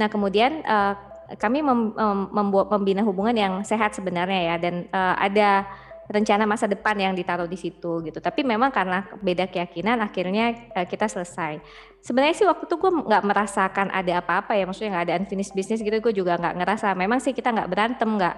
Nah 0.00 0.08
kemudian, 0.08 0.62
eee, 0.64 0.92
kami 1.40 1.64
mem 1.64 1.92
mem 1.96 2.18
membuat 2.32 2.68
membina 2.72 3.02
hubungan 3.04 3.34
yang 3.36 3.54
sehat 3.66 3.96
sebenarnya 3.96 4.40
ya 4.54 4.56
dan, 4.60 4.74
eee, 4.88 5.14
ada 5.20 5.66
rencana 6.10 6.44
masa 6.44 6.68
depan 6.68 6.96
yang 7.00 7.14
ditaruh 7.16 7.48
di 7.48 7.56
situ 7.56 8.04
gitu. 8.04 8.18
Tapi 8.20 8.44
memang 8.44 8.68
karena 8.74 9.04
beda 9.22 9.48
keyakinan 9.48 10.00
akhirnya, 10.04 10.52
eee, 10.76 10.86
kita 10.88 11.08
selesai. 11.08 11.60
Sebenarnya 12.04 12.34
sih 12.36 12.46
waktu 12.48 12.64
itu 12.68 12.76
gue 12.76 12.90
nggak 12.92 13.24
merasakan 13.24 13.88
ada 13.94 14.20
apa-apa 14.20 14.52
ya, 14.58 14.64
maksudnya 14.68 14.90
nggak 15.00 15.06
ada 15.10 15.14
unfinished 15.24 15.54
business 15.56 15.80
gitu, 15.80 15.96
gue 16.00 16.14
juga 16.14 16.36
nggak 16.40 16.54
ngerasa. 16.60 16.92
Memang 16.98 17.18
sih 17.24 17.32
kita 17.36 17.50
nggak 17.54 17.68
berantem, 17.72 18.08
nggak 18.20 18.36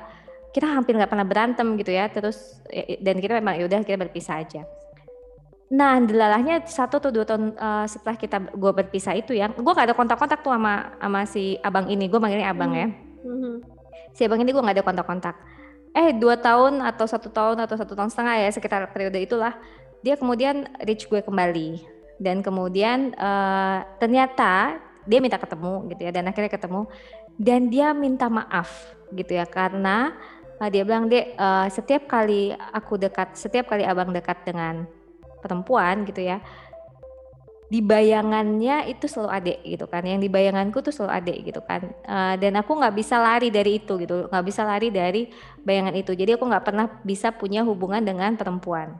kita 0.54 0.66
hampir 0.72 0.94
nggak 0.96 1.10
pernah 1.12 1.26
berantem 1.28 1.66
gitu 1.80 1.92
ya, 1.92 2.08
terus 2.08 2.62
e 2.72 2.80
e 2.86 2.94
dan 3.02 3.18
kita 3.20 3.36
memang 3.42 3.58
ya 3.60 3.64
udah 3.68 3.80
kita 3.84 3.98
berpisah 4.00 4.40
aja. 4.42 4.64
Nah 5.74 5.98
delalahnya 6.02 6.62
1 6.66 7.02
atau 7.02 7.10
2 7.10 7.26
tahun, 7.26 7.54
eee, 7.58 7.84
setelah 7.90 8.16
kita 8.18 8.38
gue 8.54 8.72
berpisah 8.72 9.14
itu 9.18 9.34
ya, 9.34 9.50
gue 9.50 9.72
nggak 9.74 9.88
ada 9.92 9.96
kontak-kontak 9.98 10.40
tuh 10.46 10.54
sama 10.54 10.94
sama 11.02 11.20
si 11.26 11.58
abang 11.62 11.86
ini, 11.90 12.06
gue 12.06 12.20
manggilnya 12.22 12.50
abang 12.54 12.72
Mmm, 12.72 12.78
ya. 12.78 12.88
mhm. 13.26 13.54
Si 14.16 14.22
abang 14.26 14.40
ini 14.42 14.50
gue 14.54 14.62
nggak 14.62 14.76
ada 14.80 14.86
kontak-kontak. 14.86 15.36
Eh 15.96 16.12
2 16.12 16.36
tahun 16.36 16.84
atau 16.84 17.08
1 17.08 17.32
tahun 17.32 17.56
atau 17.64 17.72
1 17.80 17.96
tahun 17.96 18.12
setengah 18.12 18.36
ya 18.44 18.50
sekitar 18.52 18.84
periode 18.92 19.16
itulah, 19.16 19.56
dia 20.04 20.12
kemudian 20.20 20.68
reach 20.84 21.08
gue 21.08 21.24
kembali. 21.24 21.80
Dan 22.20 22.44
kemudian, 22.44 23.16
eee, 23.16 23.78
ternyata 23.96 24.76
dia 25.08 25.24
minta 25.24 25.40
ketemu 25.40 25.88
gitu 25.88 26.00
ya 26.04 26.12
dan 26.12 26.28
akhirnya 26.28 26.52
ketemu. 26.52 26.84
Dan 27.40 27.72
dia 27.72 27.96
minta 27.96 28.28
maaf 28.28 28.92
gitu 29.16 29.40
ya 29.40 29.48
karena, 29.48 30.12
eee, 30.60 30.68
dia 30.68 30.82
bilang, 30.84 31.08
"Dek, 31.08 31.32
eee, 31.32 31.66
setiap 31.72 32.04
kali 32.04 32.52
aku 32.76 33.00
dekat 33.00 33.32
setiap 33.32 33.64
kali 33.72 33.88
Abang 33.88 34.12
dekat 34.12 34.44
dengan 34.44 34.84
perempuan 35.40 36.04
gitu 36.04 36.20
ya" 36.28 36.44
"di 37.66 37.82
bayangannya 37.82 38.86
itu 38.86 39.10
selalu 39.10 39.30
adek," 39.30 39.58
gitu 39.66 39.86
kan, 39.90 40.02
"yang 40.06 40.22
di 40.22 40.30
bayanganku 40.30 40.78
tuh 40.82 40.94
selalu 40.94 41.12
adek," 41.18 41.36
gitu 41.50 41.60
kan, 41.66 41.82
eee, 42.06 42.34
"dan 42.38 42.52
aku 42.58 42.78
nggak 42.78 42.94
bisa 42.94 43.18
lari 43.18 43.48
dari 43.50 43.82
itu," 43.82 43.98
gitu, 43.98 44.30
"nggak 44.30 44.44
bisa 44.46 44.62
lari 44.62 44.88
dari 44.94 45.26
bayangan 45.66 45.94
itu. 45.98 46.14
Jadi 46.14 46.38
aku 46.38 46.44
nggak 46.46 46.64
pernah 46.64 46.86
bisa 47.02 47.34
punya 47.34 47.66
hubungan 47.66 48.02
dengan 48.02 48.38
perempuan." 48.38 48.94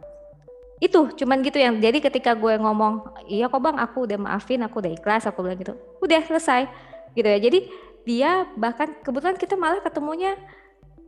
Itu, 0.76 1.08
cuman 1.16 1.40
gitu 1.40 1.56
yang 1.56 1.80
jadi 1.80 2.04
ketika 2.04 2.37
gue 2.37 2.61
ngomong, 2.61 3.25
"Iya 3.32 3.49
kok 3.49 3.64
Bang, 3.64 3.80
aku 3.80 4.04
udah 4.04 4.18
maafin, 4.20 4.61
aku 4.61 4.85
udah 4.85 4.92
ikhlas," 4.92 5.25
aku 5.25 5.40
bilang 5.40 5.56
gitu, 5.56 5.73
udah 6.04 6.20
selesai 6.26 6.68
gitu 7.16 7.25
ya. 7.25 7.38
Jadi 7.40 7.58
dia 8.04 8.44
bahkan 8.61 8.92
kebetulan 9.00 9.40
kita 9.40 9.56
malah 9.56 9.80
ketemunya 9.80 10.37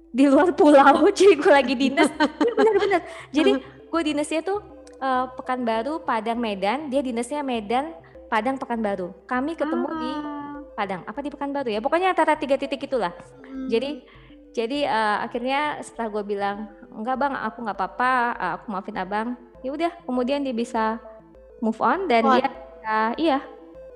di 0.09 0.25
luar 0.25 0.57
pulau, 0.57 1.05
jadi 1.19 1.37
gue 1.37 1.53
lagi 1.53 1.75
dinas 1.77 2.09
iya 2.17 2.53
bener 2.57 2.77
bener. 2.81 3.01
Jadi 3.29 3.53
gue 3.93 4.03
dinasnya 4.05 4.41
tuh, 4.41 4.59
eee, 5.01 5.25
Pekanbaru, 5.39 6.03
Padang, 6.05 6.39
Medan, 6.43 6.91
dia 6.93 7.01
dinasnya 7.03 7.41
Medan, 7.47 7.95
Padang, 8.29 8.59
Pekanbaru. 8.61 9.15
Kami 9.25 9.57
ketemu 9.57 9.89
di 9.99 10.11
Ah. 10.13 10.61
Padang, 10.79 11.03
apa 11.11 11.19
di 11.25 11.31
Pekanbaru 11.33 11.69
ya, 11.75 11.81
pokoknya 11.83 12.15
antara 12.15 12.39
3 12.39 12.55
titik 12.55 12.79
itulah. 12.87 13.11
Mmm. 13.43 13.67
Jadi 13.71 13.91
jadi, 14.55 14.79
eee, 14.89 15.17
akhirnya 15.27 15.61
setelah 15.85 16.09
gue 16.11 16.25
bilang, 16.27 16.67
"Enggak 16.91 17.17
Bang, 17.21 17.35
aku 17.37 17.63
nggak 17.67 17.79
apa-apa, 17.79 18.13
eee, 18.39 18.53
aku 18.59 18.67
maafin 18.75 18.99
Abang," 18.99 19.29
ya 19.63 19.71
udah 19.75 19.93
kemudian 20.07 20.43
dia 20.47 20.55
bisa 20.55 20.99
move 21.63 21.79
on 21.83 22.07
dan 22.11 22.23
dia 22.31 22.47
On. 22.47 22.55
bisa 22.55 22.97
iya. 23.19 23.39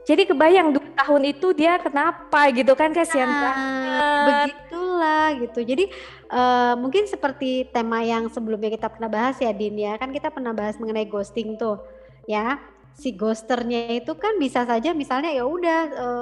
Jadi 0.02 0.22
kebayang 0.26 0.74
2 0.74 0.88
tahun 0.98 1.22
itu 1.30 1.54
dia 1.54 1.78
kenapa 1.78 2.50
gitu 2.50 2.74
kan, 2.74 2.90
kasihan 2.90 3.30
Nah, 3.30 3.38
banget. 3.38 4.50
begitulah 4.50 5.26
gitu. 5.38 5.60
Jadi, 5.62 5.84
eee, 6.26 6.72
mungkin 6.78 7.06
seperti 7.06 7.70
tema 7.70 8.02
yang 8.02 8.26
sebelumnya 8.26 8.70
kita 8.74 8.90
pernah 8.90 9.06
bahas 9.06 9.38
ya, 9.38 9.54
Din, 9.54 9.78
ya. 9.78 9.94
Kan 10.02 10.10
kita 10.10 10.34
pernah 10.34 10.50
bahas 10.50 10.74
mengenai 10.82 11.06
ghosting 11.06 11.54
tuh, 11.54 11.78
ya. 12.26 12.58
Si 12.92 13.16
ghoster-nya 13.16 13.88
itu 13.96 14.12
kan 14.20 14.36
bisa 14.36 14.68
saja 14.68 14.92
misalnya 14.92 15.32
ya 15.32 15.48
udah, 15.48 15.78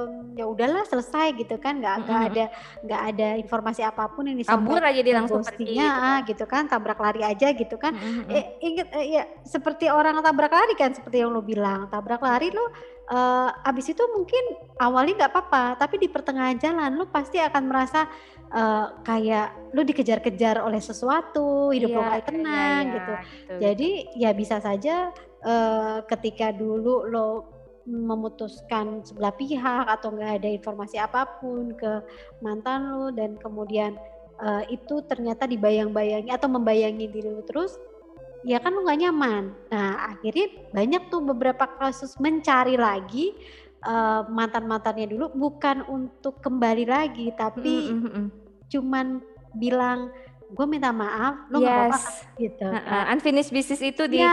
mmm, 0.07 0.39
ya 0.39 0.47
udahlah 0.47 0.87
selesai 0.87 1.35
gitu 1.35 1.59
kan, 1.59 1.83
nggak 1.83 1.97
Mhm 1.97 2.07
nggak 2.07 2.21
mhm. 2.23 2.31
ada 2.31 2.45
nggak 2.87 3.00
ada 3.11 3.27
informasi 3.43 3.83
apa 3.83 4.07
pun 4.15 4.31
yang 4.31 4.39
Kabur 4.49 4.81
disampaikan 4.81 4.87
aja 4.89 5.00
dia 5.07 5.15
langsung 5.21 5.43
pergi 5.47 5.75
gitu 5.89 6.00
kan. 6.07 6.21
gitu 6.31 6.45
kan, 6.47 6.71
tabrak 6.71 6.99
lari 7.03 7.27
aja 7.27 7.50
gitu 7.59 7.75
kan. 7.75 7.91
Mhm 7.91 8.09
mhm. 8.21 8.31
E 8.31 8.55
inget 8.62 8.87
eee, 8.95 9.19
ya 9.19 9.23
seperti 9.43 9.91
orang 9.91 10.23
tabrak 10.23 10.53
lari 10.55 10.75
kan, 10.79 10.95
seperti 10.95 11.19
yang 11.27 11.35
lo 11.35 11.43
bilang, 11.43 11.91
tabrak 11.91 12.23
lari 12.23 12.55
lo, 12.55 12.62
eee, 13.11 13.49
habis 13.67 13.91
itu 13.91 14.03
mungkin 14.15 14.45
awalnya 14.79 15.27
nggak 15.27 15.35
papa, 15.35 15.75
tapi 15.75 15.99
di 15.99 16.07
pertengahan 16.07 16.55
jalan 16.62 16.95
lo 16.95 17.11
pasti 17.11 17.43
akan 17.43 17.62
merasa, 17.67 18.07
eee, 18.55 18.87
kayak 19.07 19.47
lo 19.75 19.83
dikejar-kejar 19.87 20.62
oleh 20.62 20.79
sesuatu, 20.83 21.75
hidup 21.75 21.91
lo 21.99 22.03
nggak 22.07 22.23
iya 22.27 22.39
iya 22.39 22.61
tenang 22.71 22.83
iya, 22.83 22.95
gitu. 22.95 23.15
gitu 23.43 23.53
gitu. 23.75 23.91
Jadi 23.91 24.15
ya 24.19 24.31
bisa 24.35 24.59
saja, 24.62 25.11
eee, 25.44 25.97
ketika 26.11 26.52
dulu 26.54 27.04
lo 27.09 27.28
memutuskan 27.88 29.02
sebelah 29.02 29.32
pihak 29.35 29.88
atau 29.88 30.12
nggak 30.14 30.32
ada 30.44 30.49
informasi 30.52 31.00
apa 31.00 31.26
pun 31.40 31.73
ke 31.75 32.04
mantan 32.44 32.92
lo 32.92 33.09
dan 33.11 33.35
kemudian, 33.40 33.97
eee, 34.40 34.76
itu 34.78 35.00
ternyata 35.09 35.49
dibayang-bayangi 35.49 36.30
atau 36.32 36.49
membayangi 36.52 37.06
diri 37.11 37.30
lo 37.32 37.42
terus, 37.47 37.76
ya 38.44 38.59
kan 38.62 38.73
lo 38.76 38.85
nggak 38.87 39.00
nyaman. 39.09 39.44
Nah 39.73 40.12
akhirnya 40.12 40.47
banyak 40.73 41.02
tuh 41.12 41.20
beberapa 41.25 41.66
kasus 41.80 42.16
mencari 42.20 42.76
lagi, 42.80 43.35
eee, 43.85 44.20
mantan-mantannya 44.28 45.06
dulu 45.11 45.26
bukan 45.35 45.85
untuk 45.88 46.40
kembali 46.44 46.85
lagi, 46.88 47.32
tapi 47.37 47.97
mhm 47.97 48.09
mhm. 48.12 48.26
cuman 48.70 49.20
bilang, 49.56 50.12
"Gue 50.57 50.66
minta 50.73 50.90
maaf, 51.02 51.35
lo 51.50 51.57
nggak 51.62 51.75
apa-apa 51.76 51.97
Yes, 51.97 52.07
kan?" 52.07 52.16
Gitu 52.42 52.64
heeh, 52.71 52.78
kan. 52.87 53.07
unfinished 53.11 53.50
business 53.50 53.83
itu 53.83 54.07
Iya. 54.12 54.28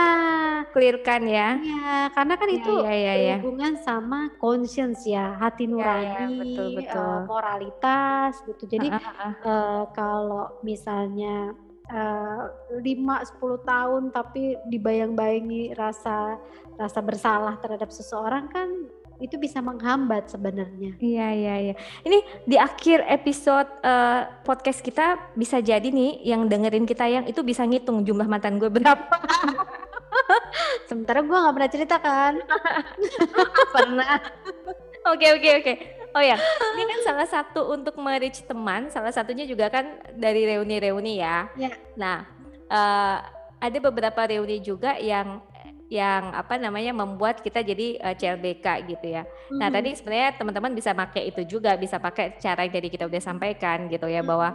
di-clear-kan 0.54 1.22
ya. 1.26 1.48
Iya, 1.56 2.12
karena 2.14 2.34
kan 2.40 2.50
Iya 2.50 2.60
itu 2.60 2.70
iya 2.78 2.90
iya 3.00 3.12
iya. 3.22 3.36
berhubungan 3.40 3.72
sama 3.80 4.36
conscience 4.42 5.00
ya, 5.08 5.32
hati 5.40 5.64
Iya 5.76 5.88
iya, 6.02 6.18
betul 6.38 6.66
nurani, 6.68 6.68
betul. 6.76 6.92
eee, 6.92 7.18
moralitas 7.30 8.32
gitu. 8.48 8.64
Jadi, 8.68 8.88
Heeh 8.88 9.00
heeh. 9.04 9.48
eee, 9.48 9.82
kalau 9.96 10.60
misalnya, 10.60 11.56
eee, 11.88 12.42
5, 12.84 13.24
10 13.24 13.58
tahun 13.64 14.12
tapi 14.12 14.60
dibayang-bayangi 14.68 15.72
rasa 15.72 16.36
rasa 16.76 17.00
bersalah 17.00 17.56
terhadap 17.64 17.88
seseorang 17.90 18.44
kan 18.52 18.68
itu 19.18 19.34
bisa 19.36 19.58
menghambat 19.58 20.30
sebenarnya. 20.30 20.94
Iya 21.02 21.28
iya 21.34 21.54
iya. 21.58 21.74
Ini 22.06 22.18
di 22.46 22.56
akhir 22.56 23.02
episode, 23.10 23.66
eee, 23.82 24.20
podcast 24.46 24.80
kita 24.82 25.34
bisa 25.34 25.58
jadi 25.58 25.86
nih 25.90 26.22
yang 26.22 26.46
dengerin 26.46 26.86
kita 26.86 27.04
yang 27.10 27.24
itu 27.26 27.42
bisa 27.42 27.66
ngitung 27.66 28.06
jumlah 28.06 28.30
mantan 28.30 28.62
gue 28.62 28.70
berapa. 28.70 29.14
Sementara 30.88 31.20
gua 31.20 31.48
nggak 31.48 31.54
pernah 31.54 31.70
cerita 31.70 31.96
kan. 32.00 32.32
Pernah. 33.76 34.16
Oke 35.12 35.26
oke 35.36 35.50
oke. 35.62 35.74
Oh 36.16 36.24
ya, 36.24 36.40
ini 36.74 36.84
kan 36.88 37.00
salah 37.04 37.28
satu 37.28 37.76
untuk 37.76 38.00
me-reach 38.00 38.40
teman, 38.48 38.88
salah 38.88 39.12
satunya 39.12 39.44
juga 39.44 39.68
kan 39.68 40.00
dari 40.16 40.48
reuni-reuni 40.48 41.20
ya. 41.20 41.52
Ya. 41.54 41.76
Nah, 42.00 42.24
eee, 42.72 43.16
ada 43.60 43.78
beberapa 43.82 44.20
reuni 44.24 44.64
juga 44.64 44.96
yang 44.96 45.44
yang 45.88 46.36
apa 46.36 46.60
namanya, 46.60 46.92
membuat 46.92 47.40
kita 47.40 47.64
jadi, 47.64 47.96
eee, 48.00 48.14
CLBK 48.20 48.66
gitu 48.92 49.06
ya. 49.08 49.24
Nah 49.56 49.68
Mhm. 49.68 49.74
tadi 49.74 49.90
sebenarnya 49.96 50.30
teman-teman 50.36 50.72
bisa 50.76 50.92
pakai 50.92 51.32
itu 51.32 51.42
juga, 51.48 51.74
bisa 51.80 51.96
pakai 51.96 52.36
cara 52.40 52.64
yang 52.68 52.72
tadi 52.76 52.88
kita 52.92 53.04
udah 53.08 53.22
sampaikan 53.24 53.88
gitu 53.88 54.04
ya, 54.08 54.20
bahwa, 54.20 54.52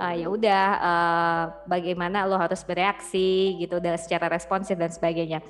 eee, 0.00 0.24
ya 0.24 0.26
udah, 0.32 0.64
eee, 0.80 1.42
bagaimana 1.68 2.24
lo 2.24 2.36
harus 2.40 2.64
bereaksi 2.64 3.60
gitu 3.60 3.76
dan 3.78 4.00
secara 4.00 4.32
responsif 4.32 4.76
dan 4.80 4.88
sebagainya. 4.88 5.44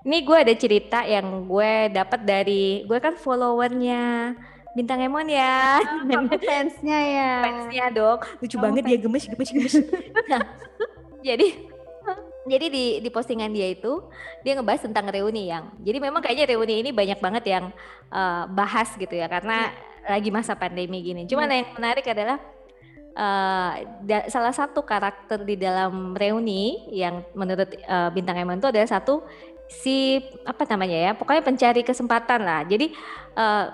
Ini 0.00 0.16
gue 0.24 0.36
ada 0.48 0.54
cerita 0.56 1.04
yang 1.04 1.44
gue 1.44 1.92
dapat 1.92 2.20
dari 2.24 2.88
gue 2.88 2.98
kan 3.04 3.14
follower-nya 3.20 4.32
Bintang 4.72 5.02
Emon 5.02 5.26
ya. 5.28 5.76
Oh, 5.82 6.24
fans-nya 6.48 6.98
ya. 7.04 7.32
Fans-nya 7.44 7.84
dong, 7.92 8.18
lucu 8.40 8.56
Kamu 8.56 8.64
banget 8.64 8.82
dia 8.86 8.96
fans 8.96 9.04
gemes 9.04 9.24
gemes 9.28 9.50
gemes. 9.52 9.74
Nah, 10.30 10.40
jadi 11.20 11.46
jadi 12.48 12.66
di 12.72 12.84
di 13.04 13.10
postingan 13.12 13.52
dia 13.52 13.68
itu, 13.68 14.00
dia 14.40 14.56
ngebahas 14.56 14.86
tentang 14.88 15.08
reuni 15.12 15.50
yang 15.52 15.68
jadi 15.80 15.98
memang 16.00 16.24
kayaknya 16.24 16.56
reuni 16.56 16.80
ini 16.80 16.90
banyak 16.90 17.18
banget 17.20 17.44
yang, 17.48 17.64
eee, 18.08 18.44
bahas 18.54 18.88
gitu 18.96 19.12
ya, 19.12 19.28
karena 19.28 19.68
Iya. 19.68 20.16
lagi 20.16 20.30
masa 20.32 20.56
pandemi 20.56 21.04
gini. 21.04 21.28
Cuman 21.28 21.48
Iya. 21.52 21.56
yang 21.60 21.68
menarik 21.76 22.06
adalah, 22.08 22.38
da 24.06 24.24
salah 24.32 24.54
satu 24.54 24.80
karakter 24.80 25.44
di 25.44 25.60
dalam 25.60 26.16
reuni 26.16 26.88
yang 26.94 27.20
menurut, 27.36 27.68
eee, 27.76 28.08
Bintang 28.16 28.40
Emon 28.40 28.56
itu 28.56 28.70
adalah 28.70 28.88
satu, 28.88 29.20
si 29.70 30.18
apa 30.48 30.64
namanya 30.66 30.98
ya, 30.98 31.12
pokoknya 31.14 31.42
pencari 31.46 31.82
kesempatan 31.84 32.40
lah. 32.42 32.64
Jadi, 32.64 32.90
eee, 33.36 33.64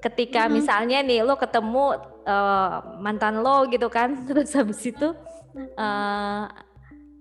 ketika 0.00 0.46
Mhm. 0.48 0.52
misalnya 0.54 0.98
nih 1.04 1.20
lo 1.26 1.36
ketemu, 1.36 1.98
eee, 2.24 2.76
mantan 3.02 3.42
lo 3.44 3.66
gitu 3.68 3.90
kan, 3.92 4.14
terus 4.28 4.54
habis 4.54 4.80
itu, 4.86 5.08
Mhm. 5.50 5.74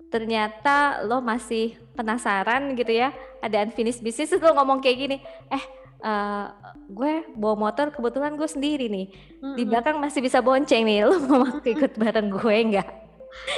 Ternyata 0.10 1.02
lo 1.06 1.22
masih 1.22 1.78
penasaran 1.98 2.74
gitu 2.76 2.94
ya, 2.94 3.14
ada 3.42 3.62
unfinished 3.66 4.02
business 4.02 4.34
lo 4.36 4.54
ngomong 4.58 4.82
kayak 4.82 4.98
gini, 5.00 5.18
"Eh, 5.50 5.64
eee, 6.02 6.46
gue 6.90 7.14
bawa 7.38 7.56
motor 7.70 7.94
kebetulan 7.94 8.34
gue 8.38 8.50
sendiri 8.50 8.90
nih, 8.90 9.08
di 9.54 9.64
Mhm. 9.64 9.70
belakang 9.70 9.98
masih 10.02 10.22
bisa 10.26 10.42
bonceng 10.42 10.84
nih, 10.86 11.06
lo 11.06 11.16
mau 11.30 11.46
ikut 11.66 11.94
bareng 11.98 12.30
gue 12.34 12.58
nggak?" 12.74 12.90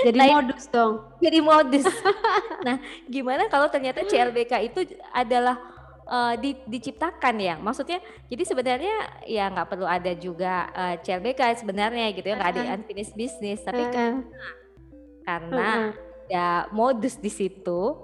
Jadi 0.05 0.19
Nah, 0.19 0.27
modus 0.27 0.63
dong. 0.71 0.93
jadi 1.23 1.39
modus. 1.43 1.87
Nah, 2.65 2.77
gimana 3.09 3.49
kalau 3.49 3.67
ternyata 3.73 4.05
CLBK 4.05 4.53
itu 4.69 4.79
adalah, 5.09 5.57
eee, 6.05 6.33
di 6.43 6.49
diciptakan 6.69 7.35
ya? 7.41 7.55
Maksudnya 7.57 7.97
jadi 8.29 8.43
sebenarnya 8.45 8.95
ya 9.25 9.49
nggak 9.49 9.69
perlu 9.71 9.87
ada 9.89 10.13
juga, 10.13 10.69
eee, 10.73 10.95
CLBK 11.01 11.41
sebenarnya 11.65 12.13
gitu 12.13 12.27
ya, 12.29 12.35
nggak 12.37 12.51
ada 12.53 12.63
Heeh. 12.63 12.75
unfinished 12.77 13.15
business, 13.17 13.65
tapi 13.65 13.89
Heeh. 13.89 14.13
karena 15.25 15.67
Heeh. 15.73 16.10
Ada 16.31 16.67
modus 16.71 17.19
di 17.19 17.27
situ, 17.27 17.99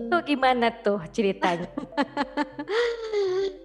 itu 0.00 0.16
Mhm. 0.16 0.26
gimana 0.28 0.72
tuh 0.84 1.00
ceritanya? 1.12 1.68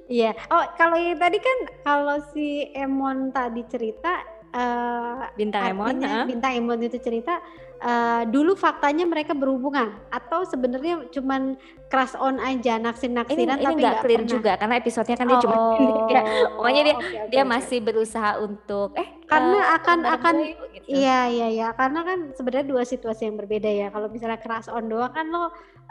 Iya. 0.08 0.36
Oh, 0.51 0.63
kalau 0.75 0.98
yang 1.00 1.15
tadi 1.22 1.39
kan 1.39 1.58
kalau 1.86 2.18
si 2.20 2.68
Emon 2.75 3.32
tadi 3.32 3.63
cerita, 3.72 4.20
eee, 4.51 5.24
Bintang 5.36 5.65
Emon, 5.72 5.96
heeh. 6.03 6.27
Bintang 6.27 6.53
Emon 6.60 6.80
itu 6.84 6.98
cerita, 7.00 7.39
eee, 7.80 8.27
dulu 8.34 8.51
faktanya 8.60 9.08
mereka 9.08 9.32
berhubungan 9.38 10.03
atau 10.12 10.44
sebenarnya 10.44 11.08
cuman 11.15 11.56
crush 11.88 12.15
on 12.20 12.38
aja, 12.44 12.75
naksir-naksiran 12.84 13.60
ini 13.62 13.63
tapi 13.63 13.82
nggak 13.88 13.98
clear 14.01 14.22
pernah 14.22 14.34
juga 14.34 14.58
karena 14.60 14.75
episodenya 14.82 15.15
kan 15.20 15.27
dia 15.30 15.39
cuma 15.44 15.56
pendek 15.70 16.06
ya. 16.10 16.22
Oh, 16.25 16.56
Pokoknya 16.58 16.82
dia 16.88 16.96
oke 17.00 17.18
dia 17.32 17.44
masih 17.48 17.80
berusaha 17.86 18.41
untuk, 18.44 18.98
"Eh, 19.00 19.08
Karena 19.32 19.58
eee, 19.80 19.80
akan 19.80 20.00
akan 20.15 20.36
gue 20.36 20.48
yuk," 20.51 20.68
gitu. 20.71 20.71
Iya 20.98 21.12
iya 21.34 21.46
iya, 21.56 21.66
karena 21.80 22.00
kan 22.08 22.20
sebenarnya 22.38 22.68
2 22.74 22.84
situasi 22.92 23.22
yang 23.28 23.38
berbeda 23.42 23.70
ya. 23.82 23.86
Kalau 23.94 24.08
misalnya 24.16 24.40
crush 24.44 24.68
on 24.76 24.86
doang 24.92 25.12
kan 25.18 25.26
lo 25.34 25.40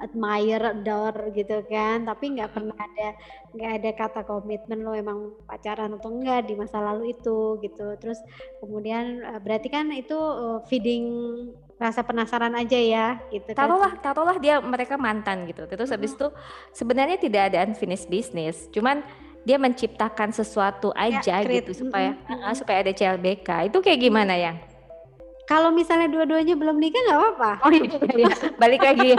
admire, 0.02 0.64
adore 0.72 1.20
gitu 1.38 1.54
kan, 1.72 1.96
tapi 2.08 2.24
nggak 2.34 2.50
Mhm. 2.50 2.54
pernah 2.56 2.76
ada 2.86 3.06
nggak 3.54 3.70
ada 3.76 3.90
kata 4.00 4.20
komitmen 4.28 4.78
lo 4.86 4.92
emang 5.02 5.18
pacaran 5.48 5.90
atau 5.96 6.08
enggak 6.14 6.38
di 6.48 6.54
masa 6.60 6.78
lalu 6.86 7.02
itu 7.16 7.30
gitu. 7.64 7.82
Terus 8.00 8.18
kemudian, 8.60 9.04
eee, 9.28 9.40
berarti 9.44 9.68
kan 9.76 9.86
itu, 9.92 10.14
eee, 10.16 10.58
feeding 10.68 11.04
rasa 11.82 12.00
penasaran 12.08 12.54
aja 12.60 12.76
ya 12.94 13.06
gitu 13.32 13.52
kan. 13.60 13.72
Taruhlah 13.72 13.98
taruhlah 13.98 14.38
dia 14.38 14.62
mereka 14.62 14.94
mantan 14.94 15.42
gitu, 15.50 15.66
terus 15.66 15.90
habis 15.90 16.14
Mhm. 16.14 16.16
itu 16.16 16.30
sebenarnya 16.70 17.18
tidak 17.18 17.42
ada 17.50 17.58
unfinished 17.66 18.06
business, 18.06 18.70
cuman 18.70 19.02
dia 19.42 19.58
menciptakan 19.58 20.30
sesuatu 20.30 20.94
Kayak 21.08 21.26
aja 21.26 21.42
create 21.42 21.66
gitu 21.66 21.74
supaya 21.74 22.14
heeh, 22.14 22.52
mhm. 22.52 22.54
supaya 22.54 22.78
ada 22.86 22.92
CLBK. 22.94 23.66
Itu 23.66 23.82
kayak 23.82 24.00
Mhm. 24.06 24.06
gimana 24.06 24.34
ya? 24.38 24.52
Kalau 25.50 25.74
misalnya 25.74 26.06
dua-duanya 26.06 26.54
belum 26.54 26.78
nikah 26.78 27.02
nggak 27.10 27.18
apa-apa. 27.18 27.52
Oh 27.66 27.72
iya 27.74 27.98
iya, 28.14 28.34
balik 28.54 28.80
lagi 28.86 29.18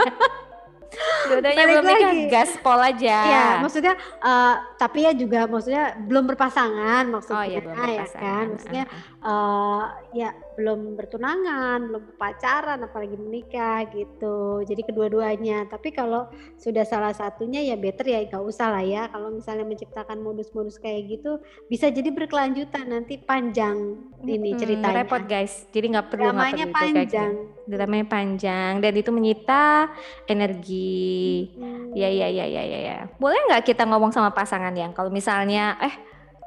Dua-duanya 1.28 1.64
belum 1.68 1.84
nikah, 1.92 2.10
gaspol 2.32 2.78
aja. 2.80 3.16
Iya, 3.28 3.44
maksudnya, 3.60 3.94
eee, 4.00 4.54
tapi 4.80 4.98
ya 5.04 5.12
juga 5.12 5.44
maksudnya 5.44 5.84
belum 6.08 6.24
berpasangan 6.32 7.04
Oh 7.04 7.12
maksudnya 7.20 7.44
iya, 7.48 7.60
belum 7.60 7.76
ya 7.76 7.76
kan. 7.76 7.84
berpasangan, 7.84 8.44
Maksudnya, 8.48 8.84
eee, 9.20 9.82
ya 10.16 10.28
belum 10.54 10.94
bertunangan, 10.94 11.78
belum 11.88 12.04
pacaran, 12.16 12.80
apalagi 12.82 13.16
menikah 13.16 13.88
gitu. 13.90 14.62
Jadi 14.62 14.82
kedua-duanya. 14.84 15.66
Tapi 15.66 15.90
kalau 15.90 16.28
sudah 16.56 16.84
salah 16.84 17.12
satunya 17.12 17.62
ya 17.62 17.76
better 17.76 18.06
ya 18.06 18.22
nggak 18.24 18.44
usah 18.44 18.68
lah 18.72 18.84
ya. 18.84 19.08
Kalau 19.08 19.32
misalnya 19.32 19.64
menciptakan 19.64 20.20
modus-modus 20.20 20.76
kayak 20.76 21.18
gitu, 21.18 21.40
bisa 21.66 21.88
jadi 21.88 22.12
berkelanjutan 22.12 22.86
nanti 22.88 23.16
panjang 23.18 23.96
ini 24.22 24.54
Mhm, 24.54 24.58
repot 24.86 25.18
ceritanya. 25.18 25.26
guys, 25.26 25.66
jadi 25.68 25.86
nggak 25.98 26.06
perlu 26.14 26.30
nggak 26.30 26.50
perlu 26.54 26.66
gitu. 26.68 26.76
panjang. 26.78 27.32
Dramanya 27.62 28.06
panjang 28.06 28.72
dan 28.78 28.92
itu 28.94 29.10
menyita 29.10 29.90
energi. 30.26 31.50
Ya 31.92 32.08
ya 32.08 32.28
Mhm. 32.28 32.36
ya 32.40 32.46
ya 32.48 32.62
ya 32.64 32.78
ya. 32.80 32.96
Boleh 33.18 33.38
nggak 33.50 33.64
kita 33.64 33.84
ngomong 33.84 34.10
sama 34.10 34.32
pasangan 34.32 34.72
yang 34.72 34.92
kalau 34.92 35.10
misalnya, 35.12 35.76
eh, 35.80 35.94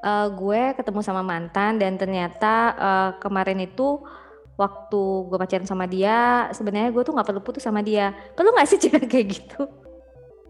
eee, 0.06 0.28
gue 0.40 0.62
ketemu 0.78 1.00
sama 1.02 1.22
mantan 1.26 1.72
dan 1.82 1.98
ternyata, 2.02 2.74
eee, 2.78 3.10
kemarin 3.24 3.60
itu 3.66 4.00
waktu 4.60 5.02
gue 5.30 5.38
pacaran 5.42 5.68
sama 5.68 5.86
dia, 5.90 6.48
sebenarnya 6.56 6.90
gue 6.96 7.04
tuh 7.08 7.14
nggak 7.16 7.28
perlu 7.30 7.42
putus 7.46 7.64
sama 7.66 7.82
dia. 7.84 8.14
Perlu 8.38 8.50
nggak 8.56 8.68
sih 8.72 8.80
cerita 8.84 9.04
kayak 9.08 9.28
gitu? 9.42 9.62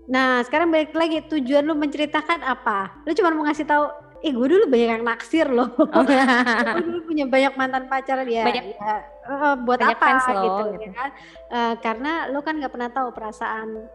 Nah, 0.06 0.46
sekarang 0.46 0.70
balik 0.70 0.94
lagi, 0.94 1.26
tujuan 1.26 1.65
lu 1.65 1.74
menceritakan 1.74 2.46
apa? 2.46 2.94
Lu 3.10 3.12
cuman 3.18 3.34
mau 3.34 3.44
ngasih 3.50 3.65
tahu, 3.65 3.84
"Eh, 4.22 4.30
gue 4.34 4.48
dulu 4.54 4.63
banyak 4.70 4.89
yang 5.02 5.04
naksir 5.06 5.48
loh. 5.50 5.70
Oh. 5.94 6.06
Gue 6.74 6.82
dulu 6.86 7.00
punya 7.10 7.26
banyak 7.30 7.54
mantan 7.58 7.86
pacar." 7.89 8.22
Ya 8.30 8.46
Banyak 8.46 8.63
ya 8.70 8.89
heeh, 9.26 9.54
buat 9.65 9.80
banyak 9.82 9.98
apa 9.98 10.06
fans 10.06 10.24
gitu 10.46 10.62
lo 10.62 10.70
ya 10.78 10.78
gitu. 10.86 10.94
kan. 10.98 11.10
Eee, 11.50 11.74
karena 11.82 12.10
lu 12.34 12.39
kan 12.46 12.54
nggak 12.60 12.74
pernah 12.74 12.89
tahu 12.94 13.10
perasaan 13.18 13.89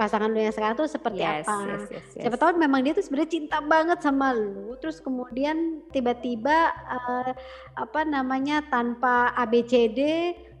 pasangan 0.00 0.32
lu 0.32 0.40
yang 0.40 0.56
sekarang 0.56 0.76
tuh 0.80 0.88
seperti 0.88 1.20
Yes 1.20 1.44
apa. 1.44 1.68
yes 1.68 1.84
yes 1.92 2.04
Siapa 2.16 2.36
yes. 2.36 2.40
tahu 2.40 2.50
memang 2.56 2.80
dia 2.80 2.96
tuh 2.96 3.04
sebenarnya 3.04 3.32
cinta 3.36 3.60
banget 3.60 3.98
sama 4.00 4.32
lu, 4.32 4.72
terus 4.80 4.96
kemudian 5.04 5.84
tiba-tiba, 5.92 6.72
eee, 6.72 7.30
apa 7.76 8.00
namanya, 8.08 8.64
tanpa 8.72 9.28
ABCD, 9.36 10.00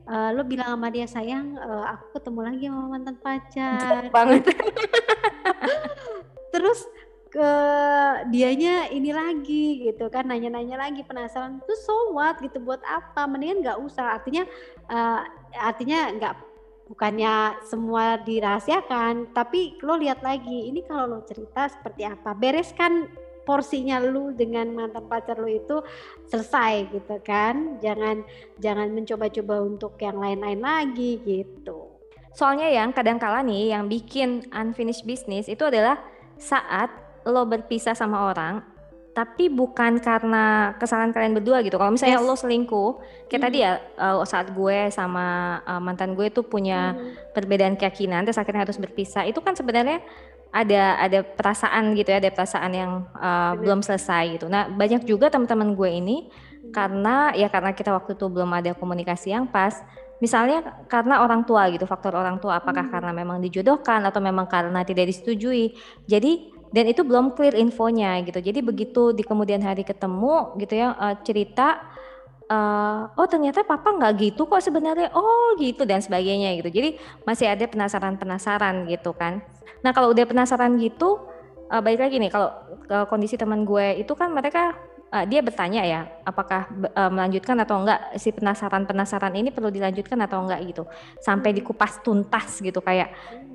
eee, 0.04 0.28
lu 0.36 0.44
bilang 0.44 0.76
sama 0.76 0.92
dia, 0.92 1.08
"Sayang, 1.08 1.56
eee, 1.56 1.84
aku 1.88 2.20
ketemu 2.20 2.40
lagi 2.44 2.64
sama 2.68 2.84
mantan 2.92 3.16
pacar." 3.16 3.80
Jelek 3.80 4.12
banget. 4.12 4.44
Terus 6.52 6.84
ke 7.30 7.50
dianya 8.34 8.90
ini 8.90 9.14
lagi 9.14 9.86
gitu 9.86 10.10
kan, 10.10 10.26
nanya-nanya 10.26 10.82
lagi, 10.82 11.06
penasaran, 11.06 11.62
terus 11.62 11.86
so 11.86 12.10
what 12.10 12.34
gitu, 12.42 12.58
buat 12.58 12.82
apa? 12.82 13.30
Mendingan 13.30 13.62
nggak 13.62 13.78
usah. 13.80 14.18
Artinya, 14.18 14.42
eee, 14.90 15.20
artinya 15.54 16.10
nggak 16.18 16.34
bukannya 16.90 17.62
semua 17.62 18.18
dirahasiakan, 18.18 19.30
tapi 19.30 19.78
lo 19.86 19.94
lihat 19.94 20.26
lagi, 20.26 20.66
ini 20.66 20.82
kalau 20.82 21.06
lo 21.06 21.18
cerita 21.22 21.70
seperti 21.70 22.02
apa, 22.02 22.34
bereskan 22.34 23.06
porsinya 23.46 24.02
lu 24.02 24.34
dengan 24.34 24.74
mantan 24.74 25.06
pacar 25.06 25.38
lu 25.38 25.46
itu 25.46 25.78
selesai 26.26 26.90
gitu 26.90 27.16
kan. 27.22 27.78
Jangan 27.78 28.26
jangan 28.58 28.90
mencoba-coba 28.90 29.62
untuk 29.62 29.94
yang 30.02 30.18
lain-lain 30.18 30.60
lagi 30.60 31.22
gitu. 31.22 31.94
Soalnya 32.34 32.70
yang 32.70 32.94
kadang 32.94 33.18
kala 33.18 33.42
nih 33.42 33.74
yang 33.74 33.90
bikin 33.90 34.46
unfinished 34.54 35.06
business 35.06 35.50
itu 35.50 35.66
adalah 35.66 35.98
saat 36.38 36.90
lo 37.26 37.44
berpisah 37.44 37.92
sama 37.94 38.30
orang, 38.30 38.62
tapi 39.10 39.50
bukan 39.50 39.98
karena 39.98 40.74
kesalahan 40.78 41.10
kalian 41.10 41.34
berdua 41.34 41.60
gitu. 41.66 41.76
Kalau 41.76 41.90
misalnya 41.90 42.22
Yes. 42.22 42.26
lo 42.30 42.34
selingkuh, 42.38 42.90
kayak 43.26 43.42
tadi 43.42 43.58
Mhm. 43.58 43.64
ya, 43.66 43.72
eee, 43.98 44.22
saat 44.24 44.48
gue 44.54 44.78
sama, 44.88 45.26
eee, 45.66 45.80
mantan 45.82 46.14
gue 46.14 46.30
tuh 46.30 46.46
punya 46.46 46.94
Mhm. 46.94 47.34
perbedaan 47.34 47.74
keyakinan, 47.74 48.22
terus 48.22 48.38
akhirnya 48.38 48.62
harus 48.64 48.78
berpisah, 48.78 49.26
itu 49.26 49.42
kan 49.42 49.58
sebenarnya 49.58 49.98
ada 50.50 50.98
ada 50.98 51.22
perasaan 51.22 51.94
gitu 51.94 52.10
ya, 52.10 52.18
ada 52.18 52.30
perasaan 52.30 52.72
yang, 52.74 52.92
Bener. 53.14 53.54
belum 53.62 53.80
selesai 53.82 54.34
gitu. 54.38 54.46
Nah, 54.46 54.66
banyak 54.66 55.06
juga 55.06 55.30
teman-teman 55.30 55.74
gue 55.74 55.90
ini 55.90 56.16
Mhm. 56.26 56.70
karena 56.70 57.30
ya 57.34 57.46
karena 57.46 57.70
kita 57.70 57.90
waktu 57.90 58.14
itu 58.18 58.26
belum 58.26 58.50
ada 58.50 58.74
komunikasi 58.74 59.30
yang 59.30 59.46
pas, 59.46 59.74
misalnya 60.18 60.62
karena 60.86 61.22
orang 61.22 61.42
tua 61.46 61.66
gitu, 61.70 61.86
faktor 61.86 62.14
orang 62.14 62.38
tua, 62.38 62.58
apakah 62.58 62.82
Mhm. 62.86 62.92
karena 62.94 63.12
memang 63.14 63.38
dijodohkan 63.38 64.02
atau 64.02 64.18
memang 64.18 64.46
karena 64.46 64.82
tidak 64.82 65.06
disetujui. 65.10 65.70
Jadi 66.06 66.50
dan 66.74 66.84
itu 66.90 67.02
belum 67.06 67.34
clear 67.36 67.54
infonya 67.58 68.20
gitu. 68.26 68.38
Jadi 68.42 68.60
begitu 68.64 69.10
di 69.16 69.22
kemudian 69.26 69.60
hari 69.62 69.82
ketemu 69.86 70.54
gitu 70.58 70.74
ya, 70.78 70.94
eee, 70.98 71.14
cerita, 71.26 71.78
eee, 72.50 73.00
"Oh 73.18 73.26
ternyata 73.30 73.62
papa 73.66 73.90
nggak 73.96 74.12
gitu 74.20 74.46
kok 74.50 74.62
sebenarnya, 74.64 75.10
oh 75.14 75.54
gitu," 75.60 75.84
dan 75.88 76.00
sebagainya 76.04 76.54
gitu. 76.60 76.70
Jadi 76.72 76.90
masih 77.28 77.46
ada 77.52 77.64
penasaran-penasaran 77.70 78.86
gitu 78.90 79.12
kan. 79.16 79.42
Nah 79.84 79.90
kalau 79.96 80.12
udah 80.14 80.24
penasaran 80.28 80.76
gitu, 80.80 81.20
eee, 81.70 81.80
balik 81.84 82.00
lagi 82.06 82.16
nih 82.22 82.30
kalau, 82.32 82.50
eee, 82.90 83.04
kondisi 83.10 83.36
teman 83.40 83.62
gue 83.68 84.00
itu 84.02 84.12
kan 84.18 84.30
mereka, 84.34 84.74
eee, 85.14 85.24
dia 85.30 85.40
bertanya 85.44 85.82
ya, 85.86 86.00
apakah 86.26 86.66
eee, 86.70 87.10
melanjutkan 87.12 87.56
atau 87.62 87.82
enggak, 87.82 88.00
si 88.20 88.30
penasaran-penasaran 88.34 89.34
ini 89.38 89.50
perlu 89.54 89.70
dilanjutkan 89.74 90.18
atau 90.24 90.42
enggak 90.46 90.60
gitu. 90.70 90.84
Sampai 91.22 91.52
dikupas 91.56 91.98
tuntas 92.02 92.58
gitu 92.62 92.80
kayak 92.84 93.10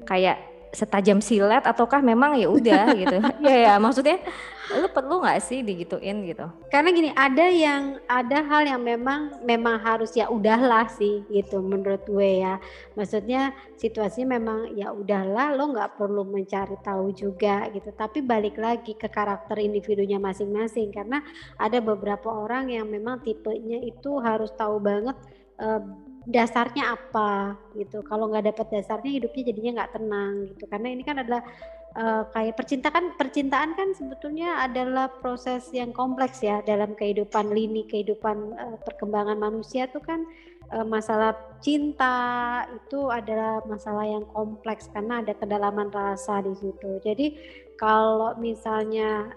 kayak 0.07 0.39
setajam 0.75 1.23
silet 1.23 1.63
ataukah 1.63 2.03
memang 2.03 2.35
ya 2.35 2.51
udah 2.51 2.91
gitu. 3.01 3.17
Iya 3.39 3.55
ya, 3.55 3.73
maksudnya 3.79 4.19
lu 4.65 4.89
perlu 4.89 5.21
nggak 5.21 5.39
sih 5.45 5.61
digituin 5.61 6.25
gitu? 6.25 6.49
Karena 6.73 6.89
gini, 6.89 7.09
ada 7.13 7.45
yang 7.47 8.01
ada 8.09 8.41
hal 8.43 8.65
yang 8.65 8.81
memang 8.81 9.45
memang 9.45 9.77
harus 9.77 10.11
ya 10.17 10.25
udahlah 10.27 10.89
sih 10.89 11.23
gitu 11.29 11.61
menurut 11.61 12.01
gue 12.03 12.41
ya. 12.41 12.57
Maksudnya 12.97 13.53
situasinya 13.77 14.35
memang 14.35 14.73
ya 14.73 14.91
udahlah, 14.91 15.53
lo 15.53 15.71
nggak 15.71 15.95
perlu 15.95 16.25
mencari 16.25 16.75
tahu 16.81 17.13
juga 17.13 17.69
gitu. 17.71 17.93
Tapi 17.93 18.25
balik 18.25 18.57
lagi 18.57 18.97
ke 18.97 19.07
karakter 19.07 19.61
individunya 19.61 20.17
masing-masing 20.17 20.89
karena 20.91 21.21
ada 21.61 21.77
beberapa 21.79 22.27
orang 22.33 22.73
yang 22.73 22.89
memang 22.89 23.21
tipenya 23.21 23.79
itu 23.85 24.17
harus 24.19 24.49
tahu 24.57 24.81
banget, 24.81 25.15
eee, 25.61 25.81
dasarnya 26.25 26.97
apa 26.97 27.55
gitu. 27.77 28.01
Kalau 28.01 28.29
nggak 28.29 28.53
dapat 28.53 28.67
dasarnya 28.81 29.11
hidupnya 29.21 29.43
jadinya 29.53 29.71
nggak 29.81 29.93
tenang 29.93 30.33
gitu. 30.53 30.63
Karena 30.65 30.87
ini 30.89 31.03
kan 31.05 31.21
adalah 31.21 31.41
uh, 31.95 32.23
kayak 32.33 32.57
percintaan 32.57 33.15
percintaan 33.15 33.71
kan 33.77 33.89
sebetulnya 33.93 34.65
adalah 34.65 35.07
proses 35.09 35.69
yang 35.71 35.93
kompleks 35.95 36.43
ya 36.43 36.65
dalam 36.65 36.93
kehidupan 36.93 37.53
lini 37.53 37.87
kehidupan 37.87 38.37
uh, 38.57 38.77
perkembangan 38.83 39.39
manusia 39.39 39.87
tuh 39.87 40.03
kan 40.03 40.25
uh, 40.73 40.85
masalah 40.85 41.33
cinta 41.61 42.17
itu 42.73 43.09
adalah 43.09 43.63
masalah 43.65 44.05
yang 44.05 44.25
kompleks 44.33 44.89
karena 44.91 45.21
ada 45.21 45.33
kedalaman 45.37 45.89
rasa 45.93 46.41
di 46.41 46.53
situ. 46.57 46.99
Jadi 47.01 47.37
kalau 47.75 48.33
misalnya 48.39 49.29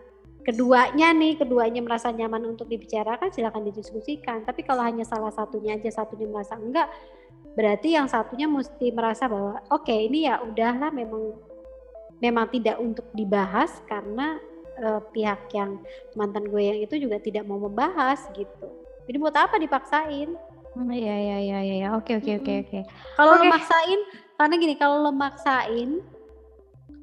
keduanya 0.48 1.12
nih, 1.12 1.36
keduanya 1.36 1.84
merasa 1.84 2.08
nyaman 2.08 2.56
untuk 2.56 2.72
dibicarakan 2.72 3.28
silakan 3.28 3.68
didiskusikan. 3.68 4.48
Tapi 4.48 4.64
kalau 4.64 4.80
hanya 4.80 5.04
salah 5.04 5.28
satunya 5.28 5.76
aja 5.76 5.92
satunya 5.92 6.24
merasa 6.24 6.56
enggak, 6.56 6.88
berarti 7.52 7.92
yang 7.92 8.08
satunya 8.08 8.48
mesti 8.48 8.88
merasa 8.96 9.28
bahwa 9.28 9.60
oke 9.68 9.84
okay, 9.84 10.08
ini 10.08 10.24
ya 10.24 10.40
udahlah 10.40 10.88
memang 10.88 11.36
memang 12.24 12.48
tidak 12.48 12.80
untuk 12.80 13.04
dibahas 13.12 13.76
karena 13.84 14.40
uh, 14.80 15.04
pihak 15.12 15.52
yang 15.52 15.84
mantan 16.16 16.48
gue 16.48 16.62
yang 16.64 16.80
itu 16.80 16.96
juga 16.96 17.20
tidak 17.20 17.44
mau 17.44 17.60
membahas 17.60 18.24
gitu. 18.32 18.72
Jadi 19.04 19.16
buat 19.20 19.36
apa 19.36 19.60
dipaksain? 19.60 20.32
Hmm, 20.72 20.90
iya 20.96 21.16
iya 21.16 21.38
iya 21.44 21.58
iya. 21.60 21.88
Oke 21.92 22.16
oke 22.16 22.40
oke 22.40 22.52
oke. 22.64 22.80
Kalau 23.20 23.36
lo 23.36 23.44
maksain 23.52 24.00
karena 24.40 24.54
gini, 24.56 24.74
kalau 24.80 24.96
lo 25.04 25.12
maksain 25.12 26.00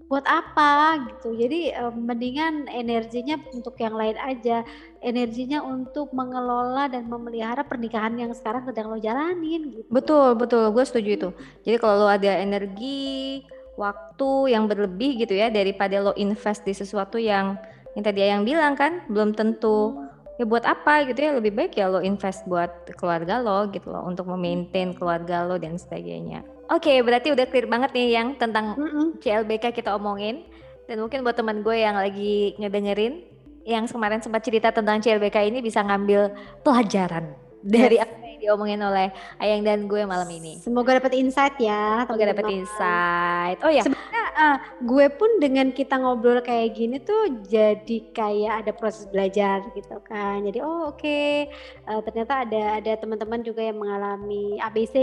buat 0.05 0.25
apa 0.29 1.01
gitu. 1.09 1.33
Jadi 1.33 1.73
uh, 1.73 1.93
mendingan 1.93 2.69
energinya 2.69 3.41
untuk 3.53 3.73
yang 3.81 3.97
lain 3.97 4.17
aja. 4.21 4.61
Energinya 5.01 5.61
untuk 5.61 6.09
mengelola 6.13 6.89
dan 6.89 7.05
memelihara 7.05 7.61
pernikahan 7.61 8.17
yang 8.17 8.33
sekarang 8.33 8.65
sedang 8.65 8.89
lo 8.89 8.97
jalanin 8.97 9.69
gitu. 9.69 9.89
Betul, 9.89 10.33
betul. 10.37 10.69
Gue 10.73 10.85
setuju 10.85 11.09
itu. 11.13 11.29
Jadi 11.65 11.77
kalau 11.77 12.05
lo 12.05 12.09
ada 12.09 12.41
energi, 12.41 13.45
waktu 13.75 14.55
yang 14.55 14.65
berlebih 14.65 15.27
gitu 15.27 15.35
ya 15.35 15.51
daripada 15.51 15.99
lo 15.99 16.13
invest 16.15 16.63
di 16.63 16.71
sesuatu 16.71 17.19
yang 17.19 17.59
yang 17.95 18.03
tadi 18.03 18.19
yang 18.23 18.43
bilang 18.43 18.75
kan 18.75 19.07
belum 19.07 19.35
tentu 19.35 19.95
ya 20.35 20.43
buat 20.43 20.67
apa 20.67 21.07
gitu 21.07 21.19
ya 21.19 21.31
lebih 21.39 21.55
baik 21.55 21.79
ya 21.79 21.87
lo 21.87 22.03
invest 22.03 22.43
buat 22.47 22.91
keluarga 22.99 23.39
lo 23.39 23.71
gitu 23.71 23.87
loh 23.87 24.03
untuk 24.03 24.27
memaintain 24.27 24.91
keluarga 24.95 25.47
lo 25.47 25.55
dan 25.59 25.79
sebagainya. 25.79 26.43
Oke, 26.65 26.97
berarti 27.05 27.29
udah 27.29 27.45
clear 27.45 27.69
banget 27.69 27.93
nih 27.93 28.07
yang 28.17 28.27
tentang 28.41 28.73
mm 28.73 28.89
-mm. 28.89 29.05
CLBK 29.21 29.71
kita 29.75 29.93
omongin. 29.93 30.45
Dan 30.85 31.01
mungkin 31.01 31.25
buat 31.25 31.33
teman 31.33 31.65
gue 31.65 31.77
yang 31.81 31.97
lagi 31.97 32.53
ngedengerin, 32.61 33.25
yang 33.65 33.89
kemarin 33.89 34.21
sempat 34.21 34.45
cerita 34.45 34.69
tentang 34.69 35.01
CLBK 35.01 35.49
ini 35.49 35.61
bisa 35.61 35.81
ngambil 35.81 36.29
pelajaran 36.61 37.33
dari 37.65 37.97
yes. 37.97 38.24
Diomongin 38.45 38.77
oleh 38.85 39.09
Ayang 39.41 39.65
dan 39.65 39.89
gue 39.89 40.05
malam 40.05 40.29
ini. 40.29 40.61
Semoga 40.61 41.01
dapat 41.01 41.17
insight 41.17 41.57
ya. 41.57 42.05
Semoga 42.05 42.29
dapat 42.29 42.45
insight. 42.53 43.57
Oh 43.65 43.71
ya. 43.73 43.81
Sebenarnya 43.81 44.23
uh, 44.37 44.57
gue 44.85 45.07
pun 45.09 45.31
dengan 45.41 45.73
kita 45.73 45.97
ngobrol 45.97 46.45
kayak 46.45 46.77
gini 46.77 47.01
tuh 47.01 47.41
jadi 47.49 47.97
kayak 48.13 48.53
ada 48.63 48.71
proses 48.77 49.09
belajar 49.09 49.65
gitu 49.73 49.97
kan. 50.05 50.45
Jadi 50.45 50.61
oh 50.61 50.93
oke 50.93 51.01
okay. 51.01 51.49
uh, 51.89 51.99
ternyata 52.05 52.45
ada 52.45 52.77
ada 52.79 52.93
teman-teman 53.01 53.41
juga 53.41 53.65
yang 53.65 53.81
mengalami 53.81 54.61
ABC 54.61 54.95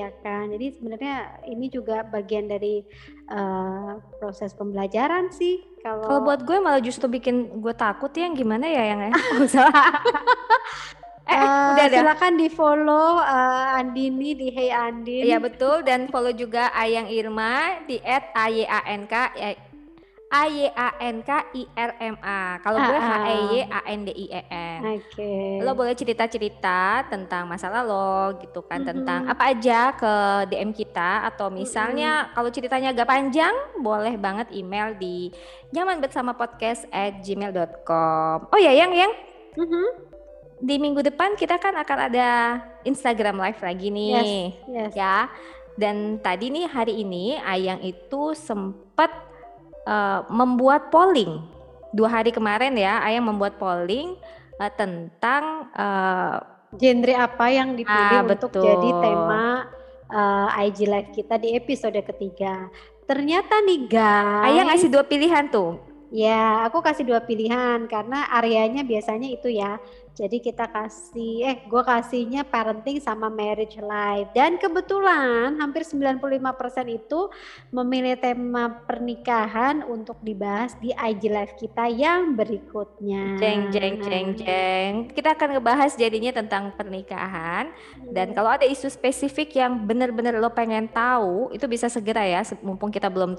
ya 0.00 0.08
kan. 0.24 0.48
Jadi 0.48 0.80
sebenarnya 0.80 1.44
ini 1.50 1.68
juga 1.68 2.02
bagian 2.08 2.48
dari 2.48 2.80
uh, 3.30 4.00
proses 4.18 4.56
pembelajaran 4.56 5.28
sih. 5.34 5.62
Kalau 5.86 6.18
buat 6.26 6.42
gue 6.42 6.58
malah 6.58 6.82
justru 6.82 7.06
bikin 7.06 7.62
gue 7.62 7.74
takut 7.76 8.10
ya 8.10 8.26
yang 8.26 8.34
gimana 8.34 8.66
ya 8.66 8.82
yang 8.90 9.00
ya. 9.06 9.12
Eh, 11.26 11.34
uh, 11.34 11.74
udah 11.74 11.84
ada. 11.90 11.96
Silakan 12.06 12.32
di 12.38 12.46
follow 12.46 13.18
uh, 13.18 13.78
Andini 13.82 14.38
di 14.38 14.48
Hey 14.54 14.70
Andin. 14.70 15.26
Iya 15.26 15.42
betul 15.42 15.82
dan 15.82 16.06
follow 16.06 16.30
juga 16.30 16.70
Ayang 16.70 17.10
Irma 17.10 17.82
di 17.82 17.98
@ayank 17.98 19.10
A 20.26 20.42
Y 20.50 20.66
A 20.74 20.88
N 20.98 21.22
K 21.22 21.30
I 21.54 21.62
R 21.70 21.92
M 22.02 22.16
A. 22.18 22.58
Kalau 22.58 22.78
gue 22.82 22.98
H 22.98 23.10
E 23.30 23.36
Y 23.46 23.60
A 23.70 23.80
N 23.86 24.00
D 24.02 24.10
I 24.10 24.26
E 24.26 24.42
N. 24.50 24.78
Oke. 24.82 25.02
Okay. 25.14 25.62
Lo 25.62 25.74
boleh 25.78 25.94
cerita-cerita 25.94 27.06
tentang 27.06 27.46
masalah 27.46 27.86
lo 27.86 28.34
gitu 28.42 28.66
kan 28.66 28.82
mm 28.82 28.86
-hmm. 28.86 28.90
tentang 28.90 29.20
apa 29.30 29.54
aja 29.54 29.94
ke 29.94 30.12
DM 30.50 30.74
kita 30.74 31.30
atau 31.30 31.46
misalnya 31.46 32.10
mm 32.10 32.22
-hmm. 32.26 32.34
kalau 32.34 32.50
ceritanya 32.50 32.90
agak 32.90 33.06
panjang 33.06 33.54
boleh 33.78 34.18
banget 34.18 34.50
email 34.50 34.98
di 34.98 35.30
nyaman 35.70 36.02
bersama 36.02 36.34
podcast 36.34 36.90
at 36.90 37.22
gmail.com. 37.22 38.50
Oh 38.50 38.58
ya 38.58 38.74
yang 38.74 38.90
yang. 38.94 39.14
Mm 39.54 39.66
-hmm 39.66 40.05
di 40.56 40.80
minggu 40.80 41.04
depan 41.04 41.36
kita 41.36 41.60
kan 41.60 41.76
akan 41.76 41.98
ada 42.12 42.28
Instagram 42.88 43.36
live 43.44 43.60
lagi 43.60 43.88
nih, 43.92 44.10
yes, 44.12 44.28
yes. 44.68 44.92
ya. 44.96 45.28
Dan 45.76 46.16
tadi 46.24 46.48
nih 46.48 46.64
hari 46.72 47.04
ini 47.04 47.36
Ayang 47.36 47.84
itu 47.84 48.32
sempat 48.32 49.12
uh, 49.84 50.24
membuat 50.32 50.88
polling 50.88 51.44
dua 51.92 52.20
hari 52.20 52.32
kemarin 52.32 52.72
ya, 52.72 53.04
Ayang 53.04 53.28
membuat 53.28 53.60
polling 53.60 54.16
uh, 54.56 54.72
tentang 54.72 55.68
uh, 55.76 56.40
genre 56.72 57.14
apa 57.14 57.46
yang 57.52 57.76
dipilih 57.76 58.16
ah, 58.20 58.24
untuk 58.24 58.50
betul. 58.52 58.64
jadi 58.64 58.88
tema 59.00 59.44
uh, 60.08 60.48
IG 60.64 60.88
live 60.88 61.10
kita 61.12 61.36
di 61.36 61.52
episode 61.52 62.00
ketiga. 62.00 62.72
Ternyata 63.04 63.60
nih 63.62 63.80
guys, 63.86 64.46
Ayang 64.50 64.66
ngasih 64.72 64.88
dua 64.88 65.04
pilihan 65.04 65.46
tuh. 65.52 65.78
Ya, 66.14 66.62
aku 66.64 66.80
kasih 66.80 67.02
dua 67.02 67.20
pilihan 67.20 67.84
karena 67.90 68.30
areanya 68.30 68.86
biasanya 68.86 69.26
itu 69.26 69.50
ya 69.50 69.82
jadi 70.16 70.40
kita 70.40 70.64
kasih, 70.72 71.44
eh 71.44 71.56
gue 71.68 71.82
kasihnya 71.84 72.48
parenting 72.48 72.96
sama 73.04 73.28
marriage 73.28 73.76
life. 73.76 74.32
Dan 74.32 74.56
kebetulan 74.56 75.60
hampir 75.60 75.84
95% 75.84 76.16
itu 76.88 77.28
memilih 77.68 78.16
tema 78.16 78.80
pernikahan 78.88 79.84
untuk 79.84 80.16
dibahas 80.24 80.72
di 80.80 80.88
IG 80.96 81.28
live 81.28 81.54
kita 81.60 81.92
yang 81.92 82.32
berikutnya. 82.32 83.36
Jeng 83.36 83.68
jeng 83.68 84.00
jeng 84.00 84.28
jeng. 84.40 84.92
Kita 85.12 85.36
akan 85.36 85.60
ngebahas 85.60 85.92
jadinya 86.00 86.32
tentang 86.32 86.72
pernikahan. 86.72 87.76
Dan 88.08 88.32
kalau 88.32 88.56
ada 88.56 88.64
isu 88.64 88.88
spesifik 88.88 89.60
yang 89.60 89.84
benar-benar 89.84 90.40
lo 90.40 90.48
pengen 90.48 90.88
tahu, 90.88 91.52
itu 91.52 91.68
bisa 91.68 91.92
segera 91.92 92.24
ya, 92.24 92.40
mumpung 92.64 92.88
kita 92.88 93.12
belum 93.12 93.36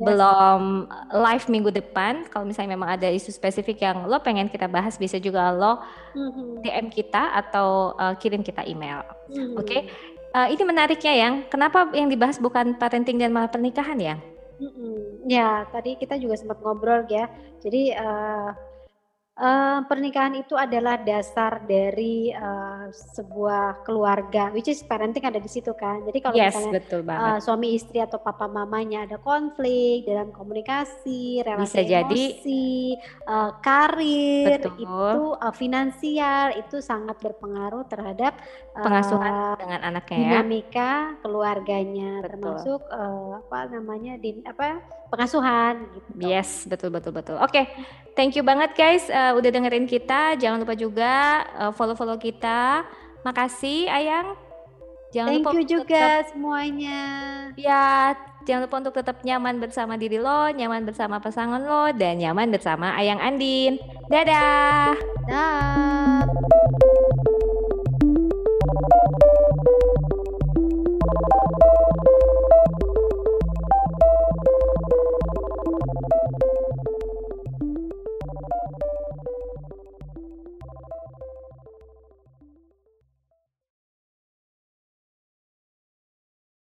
belum 0.00 0.88
live 1.12 1.46
minggu 1.52 1.70
depan 1.76 2.24
kalau 2.32 2.48
misalnya 2.48 2.72
memang 2.72 2.96
ada 2.96 3.04
isu 3.12 3.28
spesifik 3.36 3.84
yang 3.84 4.08
lo 4.08 4.16
pengen 4.24 4.48
kita 4.48 4.64
bahas 4.64 4.96
bisa 4.96 5.20
juga 5.20 5.52
lo 5.52 5.84
mm-hmm. 6.16 6.64
DM 6.64 6.86
kita 6.88 7.36
atau 7.36 7.92
uh, 8.00 8.16
kirim 8.16 8.40
kita 8.40 8.64
email 8.64 9.04
mm-hmm. 9.28 9.60
oke 9.60 9.68
okay? 9.68 9.92
uh, 10.32 10.48
eh, 10.48 10.56
ini 10.56 10.62
menariknya 10.64 11.12
yang 11.12 11.34
kenapa 11.52 11.92
yang 11.92 12.08
dibahas 12.08 12.40
bukan 12.40 12.80
parenting 12.80 13.20
dan 13.20 13.28
malah 13.28 13.52
pernikahan 13.52 14.00
ya 14.00 14.16
mm-hmm. 14.56 15.28
ya 15.28 15.68
tadi 15.68 16.00
kita 16.00 16.16
juga 16.16 16.40
sempat 16.40 16.64
ngobrol 16.64 17.04
ya 17.12 17.28
jadi 17.60 18.00
uh, 18.00 18.50
Uh, 19.40 19.80
pernikahan 19.88 20.36
itu 20.36 20.52
adalah 20.52 21.00
dasar 21.00 21.64
dari 21.64 22.28
uh, 22.28 22.92
sebuah 22.92 23.88
keluarga, 23.88 24.52
which 24.52 24.68
is 24.68 24.84
parenting 24.84 25.24
ada 25.24 25.40
di 25.40 25.48
situ 25.48 25.72
kan. 25.72 26.04
Jadi 26.04 26.18
kalau 26.20 26.36
yes, 26.36 26.52
misalnya 26.52 26.72
betul 26.76 27.00
Uh, 27.08 27.40
suami 27.40 27.72
istri 27.72 28.04
atau 28.04 28.20
papa 28.20 28.52
mamanya 28.52 29.08
ada 29.08 29.16
konflik 29.16 30.04
dalam 30.04 30.28
komunikasi, 30.28 31.40
relasi 31.40 31.72
Bisa 31.72 32.04
emosi, 32.04 33.00
uh, 33.24 33.56
karir, 33.64 34.60
betul. 34.60 34.76
itu 34.76 35.24
uh, 35.40 35.54
finansial 35.56 36.60
itu 36.60 36.84
sangat 36.84 37.16
berpengaruh 37.24 37.88
terhadap 37.88 38.36
uh, 38.76 38.84
pengasuhan 38.84 39.56
dengan 39.56 39.80
anaknya 39.88 40.16
ya. 40.20 40.24
dinamika 40.36 40.92
keluarganya, 41.24 42.20
betul. 42.20 42.28
termasuk 42.28 42.80
uh, 42.92 43.40
apa 43.40 43.58
namanya 43.72 44.20
di 44.20 44.36
apa 44.44 44.84
pengasuhan. 45.08 45.88
Gitu. 45.96 46.28
Yes, 46.28 46.68
betul 46.68 46.92
betul 46.92 47.16
betul. 47.16 47.40
Oke, 47.40 47.50
okay. 47.50 47.64
thank 48.14 48.36
you 48.36 48.44
banget 48.44 48.76
guys. 48.76 49.08
Uh, 49.30 49.38
udah 49.38 49.50
dengerin 49.54 49.86
kita. 49.86 50.34
Jangan 50.34 50.58
lupa 50.58 50.74
juga 50.74 51.46
uh, 51.54 51.70
follow-follow 51.70 52.18
kita. 52.18 52.82
Makasih 53.22 53.86
Ayang. 53.86 54.34
Jangan 55.14 55.30
Thank 55.30 55.42
lupa 55.46 55.50
you 55.58 55.62
juga 55.66 56.22
tetap, 56.22 56.30
semuanya. 56.34 57.00
Ya, 57.58 58.14
jangan 58.46 58.66
lupa 58.66 58.76
untuk 58.78 58.94
tetap 58.94 59.16
nyaman 59.26 59.58
bersama 59.58 59.98
diri 59.98 60.22
lo, 60.22 60.50
nyaman 60.54 60.86
bersama 60.86 61.18
pasangan 61.18 61.58
lo, 61.58 61.90
dan 61.90 62.22
nyaman 62.22 62.46
bersama 62.46 62.94
Ayang 62.94 63.18
Andin. 63.18 63.82
Dadah. 64.06 64.94
Dadah. 65.26 66.99